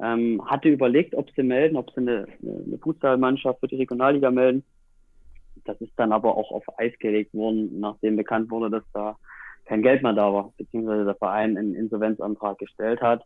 [0.00, 4.64] ähm, hatte überlegt, ob sie melden, ob sie eine, eine Fußballmannschaft für die Regionalliga melden.
[5.64, 9.16] Das ist dann aber auch auf Eis gelegt worden, nachdem bekannt wurde, dass da
[9.72, 13.24] kein Geld mehr da war, beziehungsweise der Verein einen Insolvenzantrag gestellt hat.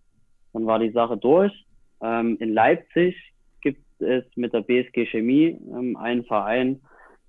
[0.52, 1.52] Dann war die Sache durch.
[2.00, 3.16] Ähm, in Leipzig
[3.62, 6.80] gibt es mit der BSG Chemie ähm, einen Verein,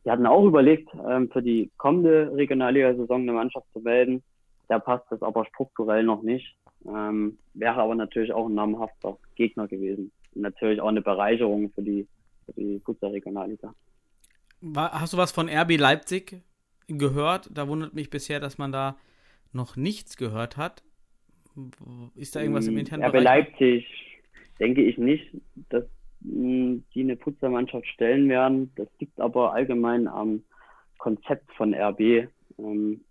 [0.06, 4.22] die hatten auch überlegt, ähm, für die kommende Regionalliga-Saison eine Mannschaft zu melden.
[4.68, 6.56] Da passt das aber strukturell noch nicht.
[6.86, 10.12] Ähm, wäre aber natürlich auch ein namhafter Gegner gewesen.
[10.36, 12.08] Natürlich auch eine Bereicherung für die,
[12.46, 13.74] für die Futsal-Regionalliga.
[14.76, 16.44] Hast du was von RB Leipzig
[16.88, 17.50] gehört?
[17.54, 18.98] Da wundert mich bisher, dass man da
[19.54, 20.84] noch nichts gehört hat.
[22.16, 23.22] Ist da irgendwas im mm, internen RB?
[23.22, 23.86] Leipzig
[24.60, 25.36] denke ich nicht,
[25.70, 25.86] dass
[26.22, 28.72] mm, die eine Futsal-Mannschaft stellen werden.
[28.76, 30.44] Das liegt aber allgemein am
[30.98, 32.28] Konzept von RB.
[32.60, 33.02] Ähm,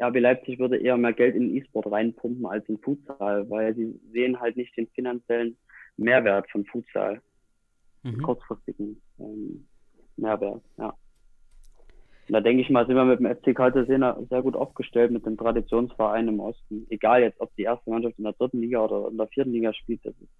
[0.00, 4.40] RB Leipzig würde eher mehr Geld in E-Sport reinpumpen als in Futsal, weil sie sehen
[4.40, 5.56] halt nicht den finanziellen
[5.96, 7.20] Mehrwert von Futsal.
[8.02, 8.22] Mhm.
[8.22, 9.66] Kurzfristigen ähm,
[10.16, 10.94] Mehrwert, ja.
[12.28, 13.98] Da denke ich mal, sind wir mit dem FC Kaltersee
[14.28, 16.86] sehr gut aufgestellt mit dem Traditionsverein im Osten.
[16.88, 19.74] Egal jetzt, ob die erste Mannschaft in der dritten Liga oder in der vierten Liga
[19.74, 20.30] spielt, das ist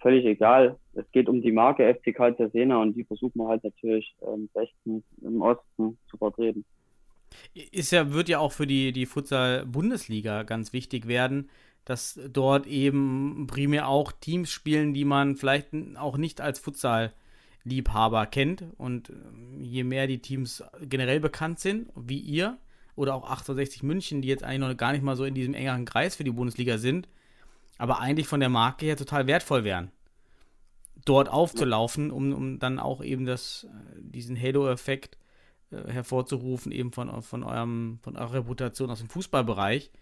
[0.00, 0.78] völlig egal.
[0.94, 5.04] Es geht um die Marke FC Kaltersee und die versuchen wir halt natürlich ähm, bestens
[5.22, 6.64] im Osten zu vertreten.
[7.54, 11.50] Ist ja, wird ja auch für die, die Futsal-Bundesliga ganz wichtig werden,
[11.84, 16.58] dass dort eben primär auch Teams spielen, die man vielleicht auch nicht als
[17.62, 18.64] Futsal-Liebhaber kennt.
[18.76, 22.58] Und ähm, je mehr die Teams generell bekannt sind, wie ihr,
[22.96, 25.84] oder auch 1860 München, die jetzt eigentlich noch gar nicht mal so in diesem engeren
[25.84, 27.08] Kreis für die Bundesliga sind,
[27.78, 29.92] aber eigentlich von der Marke her total wertvoll wären,
[31.04, 35.16] dort aufzulaufen, um, um dann auch eben das, äh, diesen Halo-Effekt
[35.70, 39.92] äh, hervorzurufen, eben von, von, eurem, von eurer Reputation aus dem Fußballbereich.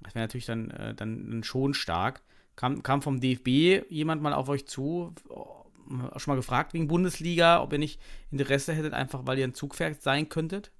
[0.00, 2.22] Das wäre natürlich dann, äh, dann schon stark.
[2.54, 5.12] Kam, kam vom DFB jemand mal auf euch zu,
[6.16, 10.02] schon mal gefragt wegen Bundesliga, ob ihr nicht Interesse hättet, einfach weil ihr ein Zugpferd
[10.02, 10.72] sein könntet?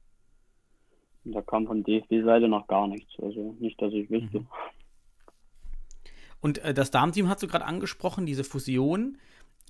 [1.25, 3.13] Da kam von DFB-Seite noch gar nichts.
[3.21, 4.41] Also nicht, dass ich wüsste.
[4.41, 4.47] Mhm.
[6.41, 9.19] Und äh, das Damenteam hast du gerade angesprochen, diese Fusion.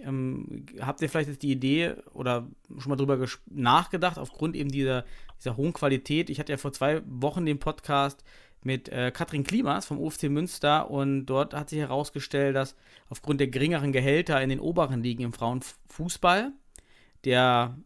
[0.01, 5.05] Ähm, habt ihr vielleicht jetzt die Idee oder schon mal drüber nachgedacht, aufgrund eben dieser,
[5.39, 6.31] dieser hohen Qualität?
[6.31, 8.23] Ich hatte ja vor zwei Wochen den Podcast
[8.63, 12.75] mit äh, Katrin Klimas vom UFC Münster und dort hat sich herausgestellt, dass
[13.09, 16.53] aufgrund der geringeren Gehälter in den oberen Ligen im Frauenfußball
[17.25, 17.77] der,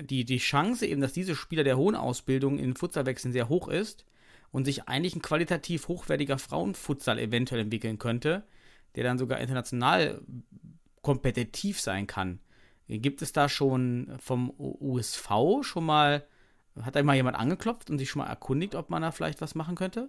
[0.00, 3.68] die, die Chance eben, dass diese Spieler der hohen Ausbildung in Futsal wechseln, sehr hoch
[3.68, 4.04] ist
[4.50, 8.44] und sich eigentlich ein qualitativ hochwertiger Frauenfutsal eventuell entwickeln könnte,
[8.94, 10.22] der dann sogar international
[11.00, 12.40] kompetitiv sein kann.
[12.88, 16.26] Gibt es da schon vom USV schon mal,
[16.80, 19.54] hat da mal jemand angeklopft und sich schon mal erkundigt, ob man da vielleicht was
[19.54, 20.08] machen könnte?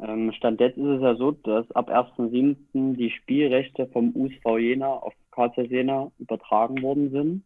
[0.00, 2.94] Ähm, Stand jetzt ist es ja so, dass ab 1.7.
[2.96, 7.44] die Spielrechte vom USV Jena auf KC Jena übertragen worden sind.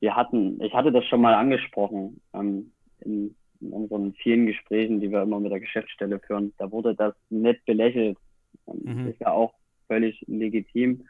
[0.00, 5.10] Wir hatten, ich hatte das schon mal angesprochen ähm, in, in, unseren vielen Gesprächen, die
[5.10, 6.52] wir immer mit der Geschäftsstelle führen.
[6.58, 8.16] Da wurde das nett belächelt.
[8.66, 9.08] Mhm.
[9.08, 9.54] Ist ja auch
[9.86, 11.06] völlig legitim.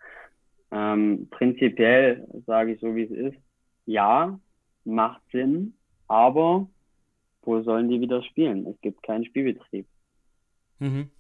[0.73, 3.39] Ähm, prinzipiell sage ich so, wie es ist.
[3.87, 4.39] Ja,
[4.85, 5.75] macht Sinn,
[6.13, 6.69] aber
[7.41, 8.67] wo sollen die wieder spielen?
[8.67, 9.87] Es gibt keinen Spielbetrieb.
[10.79, 11.11] Mhm.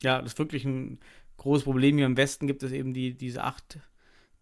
[0.00, 1.00] Ja, das ist wirklich ein
[1.38, 1.96] großes Problem.
[1.96, 3.80] Hier im Westen gibt es eben die, diese acht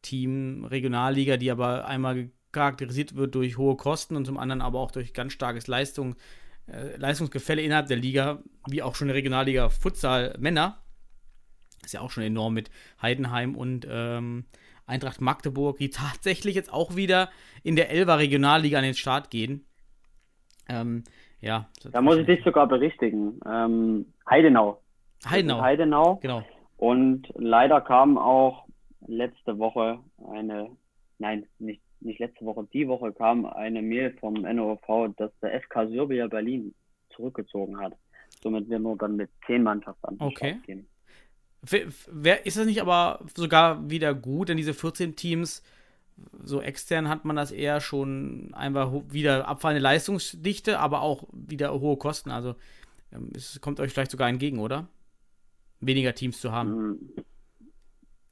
[0.02, 4.90] Team Regionalliga, die aber einmal charakterisiert wird durch hohe Kosten und zum anderen aber auch
[4.90, 6.14] durch ganz starkes Leistung,
[6.66, 10.82] äh, Leistungsgefälle innerhalb der Liga, wie auch schon die Regionalliga Futsal Männer.
[11.84, 12.70] Ist ja auch schon enorm mit
[13.00, 14.44] Heidenheim und ähm,
[14.84, 17.30] Eintracht Magdeburg, die tatsächlich jetzt auch wieder
[17.62, 19.64] in der Elfer Regionalliga an den Start gehen.
[20.68, 21.04] Ähm,
[21.40, 21.68] ja.
[21.92, 23.40] Da muss ich dich sogar berichtigen.
[23.46, 24.80] Ähm, Heidenau.
[25.28, 25.60] Heidenau.
[25.60, 26.16] Heidenau.
[26.16, 26.42] Genau.
[26.76, 28.66] Und leider kam auch
[29.06, 29.98] letzte Woche
[30.30, 30.70] eine,
[31.18, 35.88] nein, nicht, nicht letzte Woche, die Woche kam eine Mail vom NOV, dass der FK
[35.88, 36.74] Syrbia Berlin
[37.10, 37.94] zurückgezogen hat.
[38.42, 40.50] Somit wir nur dann mit zehn Mannschaften an den Okay.
[40.50, 40.86] Start gehen.
[41.62, 45.62] Wer, wer, ist das nicht aber sogar wieder gut, denn diese 14 Teams,
[46.42, 51.96] so extern hat man das eher schon einfach wieder abfallende Leistungsdichte, aber auch wieder hohe
[51.96, 52.30] Kosten.
[52.30, 52.54] Also
[53.12, 54.88] ähm, es kommt euch vielleicht sogar entgegen, oder?
[55.80, 56.70] Weniger Teams zu haben.
[57.18, 57.24] Ähm,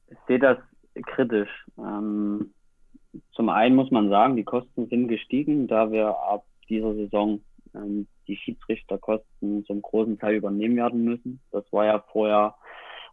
[0.07, 0.57] Ich sehe das
[1.07, 1.49] kritisch.
[1.77, 2.53] Ähm,
[3.31, 7.41] zum einen muss man sagen, die Kosten sind gestiegen, da wir ab dieser Saison
[7.73, 11.39] ähm, die Schiedsrichterkosten zum großen Teil übernehmen werden müssen.
[11.51, 12.55] Das war ja vorher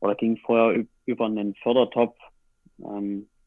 [0.01, 2.17] oder ging vorher über einen Fördertopf.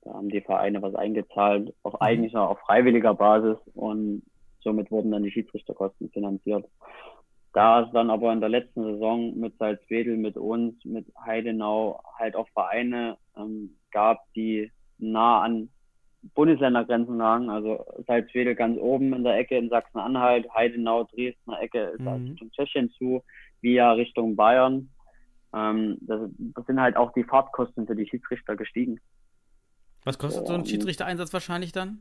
[0.05, 4.23] Da haben die Vereine was eingezahlt, auf eigentlich noch auf freiwilliger Basis und
[4.61, 6.65] somit wurden dann die Schiedsrichterkosten finanziert.
[7.53, 12.35] Da es dann aber in der letzten Saison mit Salzwedel, mit uns, mit Heidenau halt
[12.35, 15.69] auch Vereine ähm, gab, die nah an
[16.33, 17.49] Bundesländergrenzen lagen.
[17.49, 22.07] Also Salzwedel ganz oben in der Ecke in Sachsen-Anhalt, Heidenau, Dresdner Ecke ist Mhm.
[22.07, 23.23] also Richtung Tschechien zu,
[23.61, 24.89] via Richtung Bayern.
[25.53, 28.99] Ähm, das, das sind halt auch die Fahrtkosten für die Schiedsrichter gestiegen.
[30.05, 31.99] Was kostet so ein und- Schiedsrichtereinsatz wahrscheinlich dann?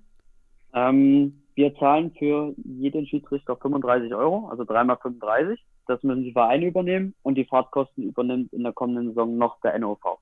[0.73, 5.61] Ähm, wir zahlen für jeden Schiedsrichter 35 Euro, also dreimal 35.
[5.87, 9.79] Das müssen die Vereine übernehmen und die Fahrtkosten übernimmt in der kommenden Saison noch der
[9.79, 10.19] NOV.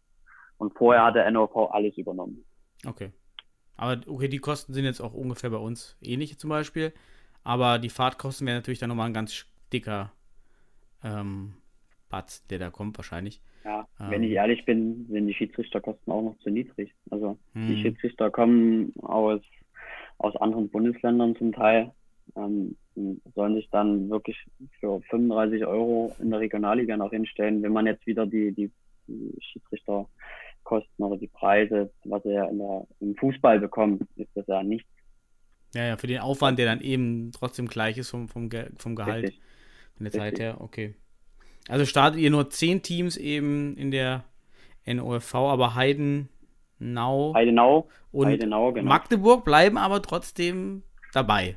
[0.58, 2.44] Und vorher hat der NOV alles übernommen.
[2.86, 3.12] Okay.
[3.76, 6.92] Aber okay, die Kosten sind jetzt auch ungefähr bei uns ähnlich zum Beispiel.
[7.42, 10.12] Aber die Fahrtkosten wären natürlich dann nochmal ein ganz dicker
[11.02, 11.54] ähm,
[12.08, 13.40] Batz, der da kommt wahrscheinlich.
[13.64, 14.06] Ja, Ähm.
[14.10, 16.92] wenn ich ehrlich bin, sind die Schiedsrichterkosten auch noch zu niedrig.
[17.10, 17.38] Also
[17.68, 17.78] die Hm.
[17.78, 19.40] Schiedsrichter kommen aus,
[20.18, 21.92] aus anderen Bundesländern zum Teil,
[22.36, 22.76] ähm,
[23.34, 24.36] sollen sich dann wirklich
[24.80, 27.62] für 35 Euro in der Regionalliga noch hinstellen.
[27.62, 28.70] Wenn man jetzt wieder die, die,
[29.06, 34.62] die Schiedsrichterkosten oder die Preise, was er in der, im Fußball bekommt, ist das ja
[34.62, 34.88] nichts
[35.74, 38.94] Ja, ja, für den Aufwand, der dann eben trotzdem gleich ist vom, vom, Ge vom
[38.96, 39.30] Gehalt.
[39.30, 39.40] richtig.
[39.96, 40.40] Von der Zeit Richtig.
[40.40, 40.96] her, okay.
[41.68, 44.24] Also startet ihr nur zehn Teams eben in der
[44.86, 48.88] NOFV, aber Heidenau Heidenau, und Heidenau, genau.
[48.88, 50.82] Magdeburg bleiben aber trotzdem
[51.12, 51.56] dabei.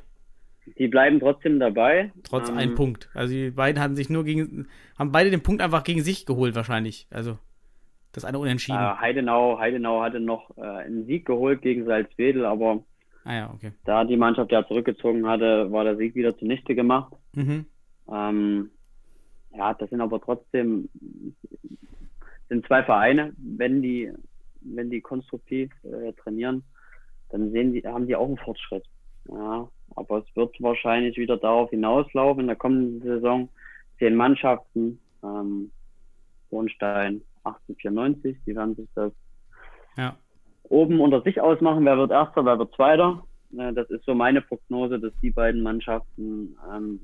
[0.78, 2.12] Die bleiben trotzdem dabei.
[2.24, 3.08] Trotz Ähm, einem Punkt.
[3.14, 6.54] Also die beiden hatten sich nur gegen, haben beide den Punkt einfach gegen sich geholt
[6.54, 7.06] wahrscheinlich.
[7.10, 7.38] Also
[8.12, 8.78] das eine unentschieden.
[8.78, 12.82] Äh, Heidenau, Heidenau hatte noch äh, einen Sieg geholt gegen Salzwedel, aber
[13.24, 13.72] ah ja, okay.
[13.84, 17.12] da die Mannschaft ja zurückgezogen hatte, war der Sieg wieder zunichte gemacht.
[17.34, 17.66] Mhm.
[18.10, 18.70] Ähm,
[19.56, 20.88] ja, das sind aber trotzdem
[22.48, 24.12] sind zwei Vereine, wenn die
[24.60, 26.64] wenn die konstruktiv äh, trainieren,
[27.30, 28.84] dann sehen die haben die auch einen Fortschritt.
[29.28, 33.48] Ja, aber es wird wahrscheinlich wieder darauf hinauslaufen in der kommenden Saison
[33.98, 35.70] zehn Mannschaften, ähm,
[36.50, 39.12] Hohenstein 1894, die werden sich das
[39.96, 40.16] Ja.
[40.64, 43.24] oben unter sich ausmachen, wer wird Erster, wer wird Zweiter.
[43.56, 47.00] Äh, Das ist so meine Prognose, dass die beiden Mannschaften ähm,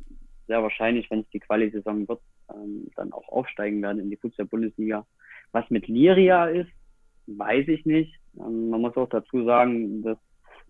[0.47, 2.20] sehr wahrscheinlich, wenn es die Quali-Saison wird,
[2.53, 5.07] ähm, dann auch aufsteigen werden in die Fußball-Bundesliga.
[5.53, 6.70] Was mit Liria ist,
[7.26, 8.14] weiß ich nicht.
[8.38, 10.18] Ähm, man muss auch dazu sagen, dass,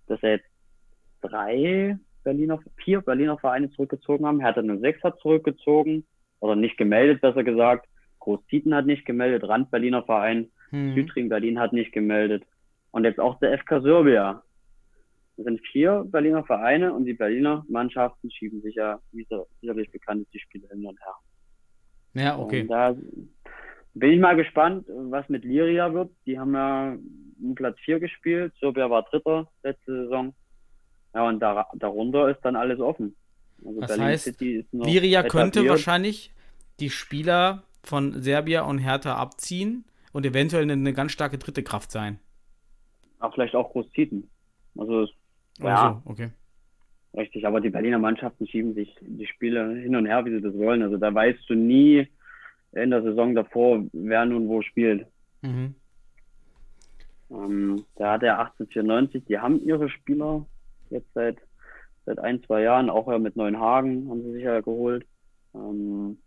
[0.07, 0.51] dass er jetzt
[1.21, 4.41] drei Berliner, vier Berliner Vereine zurückgezogen haben.
[4.41, 6.05] Hertha 06 hat zurückgezogen,
[6.43, 7.89] oder nicht gemeldet, besser gesagt.
[8.19, 10.51] Groß-Zieten hat nicht gemeldet, Rand-Berliner Verein.
[10.71, 10.95] Hm.
[10.95, 12.45] Südring Berlin hat nicht gemeldet.
[12.91, 14.43] Und jetzt auch der FK Serbia.
[15.37, 19.27] Das sind vier Berliner Vereine und die Berliner Mannschaften schieben sich ja, wie
[19.61, 21.15] sicherlich bekannt ist, die Spiele hin und her.
[22.15, 22.63] Ja, okay.
[22.63, 22.95] Und da
[23.95, 26.11] bin ich mal gespannt, was mit Liria wird.
[26.27, 26.97] Die haben ja
[27.43, 28.53] um Platz 4 gespielt.
[28.61, 30.35] Serbia war Dritter letzte Saison.
[31.15, 33.15] Ja, und da, darunter ist dann alles offen.
[33.65, 35.71] Also Das Berlin heißt, City ist noch Liria könnte etabliert.
[35.71, 36.33] wahrscheinlich
[36.81, 41.91] die Spieler von Serbia und Hertha abziehen und eventuell eine, eine ganz starke dritte Kraft
[41.91, 42.19] sein.
[43.19, 44.29] Ach, vielleicht auch Groß-Zieten.
[44.77, 45.09] Also, Oder
[45.59, 46.31] ja, so, okay.
[47.15, 50.55] Richtig, aber die Berliner Mannschaften schieben sich die Spiele hin und her, wie sie das
[50.55, 50.83] wollen.
[50.83, 52.09] Also da weißt du nie
[52.73, 55.07] in der Saison davor, wer nun wo spielt.
[55.43, 55.75] Mhm.
[57.31, 60.47] Ähm, da hat er 1894, die haben ihre Spieler
[60.91, 61.37] jetzt seit,
[62.07, 65.07] seit ein, zwei Jahren, auch ja mit Neuenhagen haben sie sich ja geholt.
[65.55, 66.19] Ähm,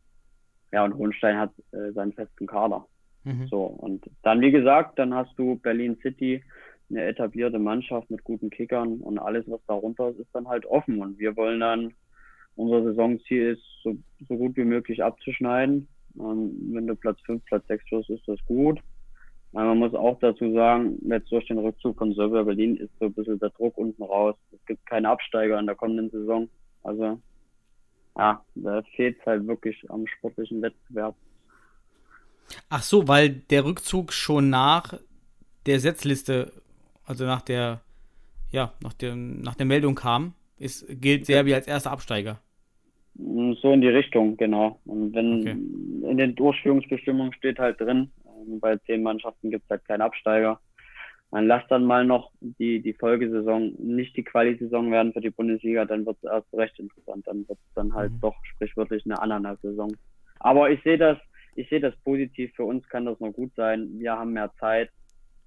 [0.72, 2.86] ja, und Hohenstein hat äh, seinen festen Kader.
[3.24, 3.48] Mhm.
[3.48, 6.44] So, und dann, wie gesagt, dann hast du Berlin City,
[6.90, 11.02] eine etablierte Mannschaft mit guten Kickern und alles, was darunter ist, ist dann halt offen.
[11.02, 11.94] Und wir wollen dann,
[12.56, 15.88] unser Saisonziel ist, so, so gut wie möglich abzuschneiden.
[16.20, 18.80] Ähm, wenn du Platz 5, Platz 6 wirst, ist das gut.
[19.54, 23.06] Aber man muss auch dazu sagen, jetzt durch den Rückzug von Server Berlin ist so
[23.06, 24.36] ein bisschen der Druck unten raus.
[24.52, 26.50] Es gibt keine Absteiger in der kommenden Saison.
[26.84, 27.22] Also,
[28.18, 31.16] ja, da fehlt es halt wirklich am sportlichen Wettbewerb.
[32.70, 35.00] Ach so, weil der Rückzug schon nach
[35.66, 36.52] der Setzliste,
[37.06, 37.82] also nach der,
[38.52, 42.40] ja, nach der, nach der Meldung kam, ist, gilt Serbien als erster Absteiger.
[43.18, 44.80] So in die Richtung, genau.
[44.86, 45.52] Und wenn Okay.
[46.12, 50.60] in den Durchführungsbestimmungen steht halt drin, ähm, bei zehn Mannschaften gibt es halt keinen Absteiger.
[51.32, 55.84] Dann lass dann mal noch die, die Folgesaison nicht die Quali-Saison werden für die Bundesliga,
[55.86, 57.26] dann wird es erst recht interessant.
[57.28, 58.22] Dann wird es dann halt Mhm.
[58.22, 59.96] doch sprichwörtlich eine Ananas-Saison.
[60.40, 61.18] Aber ich sehe das,
[61.56, 62.54] ich sehe das positiv.
[62.56, 63.90] Für uns kann das noch gut sein.
[63.98, 64.90] Wir haben mehr Zeit,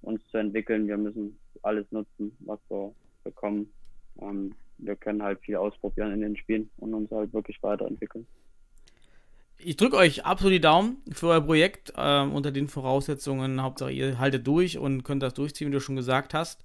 [0.01, 0.87] uns zu entwickeln.
[0.87, 2.93] Wir müssen alles nutzen, was wir
[3.23, 3.71] bekommen.
[4.21, 8.25] Ähm, wir können halt viel ausprobieren in den Spielen und uns halt wirklich weiterentwickeln.
[9.61, 13.61] Ich drücke euch absolut die Daumen für euer Projekt ähm, unter den Voraussetzungen.
[13.61, 16.63] Hauptsache, ihr haltet durch und könnt das durchziehen, wie du schon gesagt hast.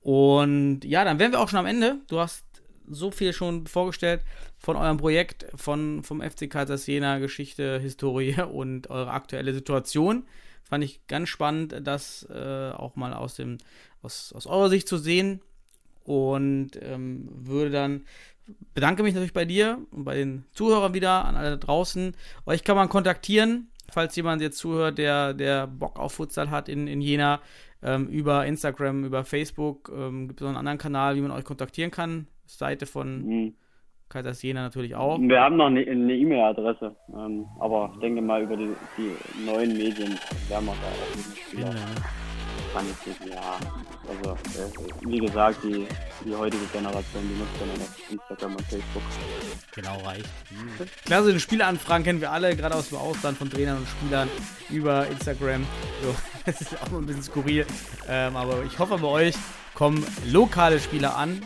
[0.00, 1.98] Und ja, dann wären wir auch schon am Ende.
[2.08, 2.44] Du hast
[2.86, 4.22] so viel schon vorgestellt
[4.58, 10.24] von eurem Projekt, von, vom FC Kaisers Jena, Geschichte, Historie und eure aktuelle Situation.
[10.62, 13.58] Fand ich ganz spannend, das äh, auch mal aus, dem,
[14.04, 15.40] aus, aus eurer Sicht zu sehen.
[16.04, 18.04] Und ähm, würde dann
[18.74, 22.14] bedanke mich natürlich bei dir und bei den Zuhörern wieder, an alle da draußen.
[22.46, 26.86] Euch kann man kontaktieren, falls jemand jetzt zuhört, der, der Bock auf Futsal hat in,
[26.86, 27.40] in Jena,
[27.82, 29.90] ähm, über Instagram, über Facebook.
[29.94, 32.26] Ähm, Gibt es noch einen anderen Kanal, wie man euch kontaktieren kann?
[32.46, 33.54] Seite von Mhm.
[34.10, 35.18] Kaisers Jena natürlich auch.
[35.18, 40.18] Wir haben noch eine E-Mail-Adresse, ähm, aber ich denke mal über die, die neuen Medien
[40.48, 41.74] werden wir da auch Spieler
[42.74, 43.32] ranziehen.
[43.32, 43.58] Ja,
[44.08, 45.86] also äh, wie gesagt, die,
[46.24, 49.02] die heutige Generation, die nutzt dann noch Instagram und Facebook.
[49.74, 50.28] Genau, reicht.
[51.04, 54.28] Klasse, die Spieleanfragen kennen wir alle, gerade aus dem Ausland von Trainern und Spielern
[54.70, 55.66] über Instagram.
[56.02, 56.14] So,
[56.46, 57.66] das ist auch mal ein bisschen skurril.
[58.08, 59.34] Ähm, aber ich hoffe, bei euch
[59.74, 61.42] kommen lokale Spieler an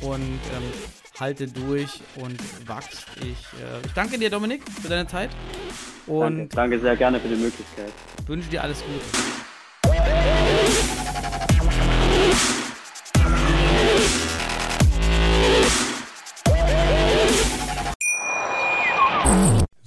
[0.00, 0.72] und ähm,
[1.18, 2.38] halte durch und
[2.68, 3.06] wachst.
[3.20, 3.24] Ich,
[3.60, 5.30] äh, ich danke dir, Dominik, für deine Zeit
[6.06, 7.92] und Danke, danke sehr gerne für die Möglichkeit.
[8.26, 9.51] wünsche dir alles Gute.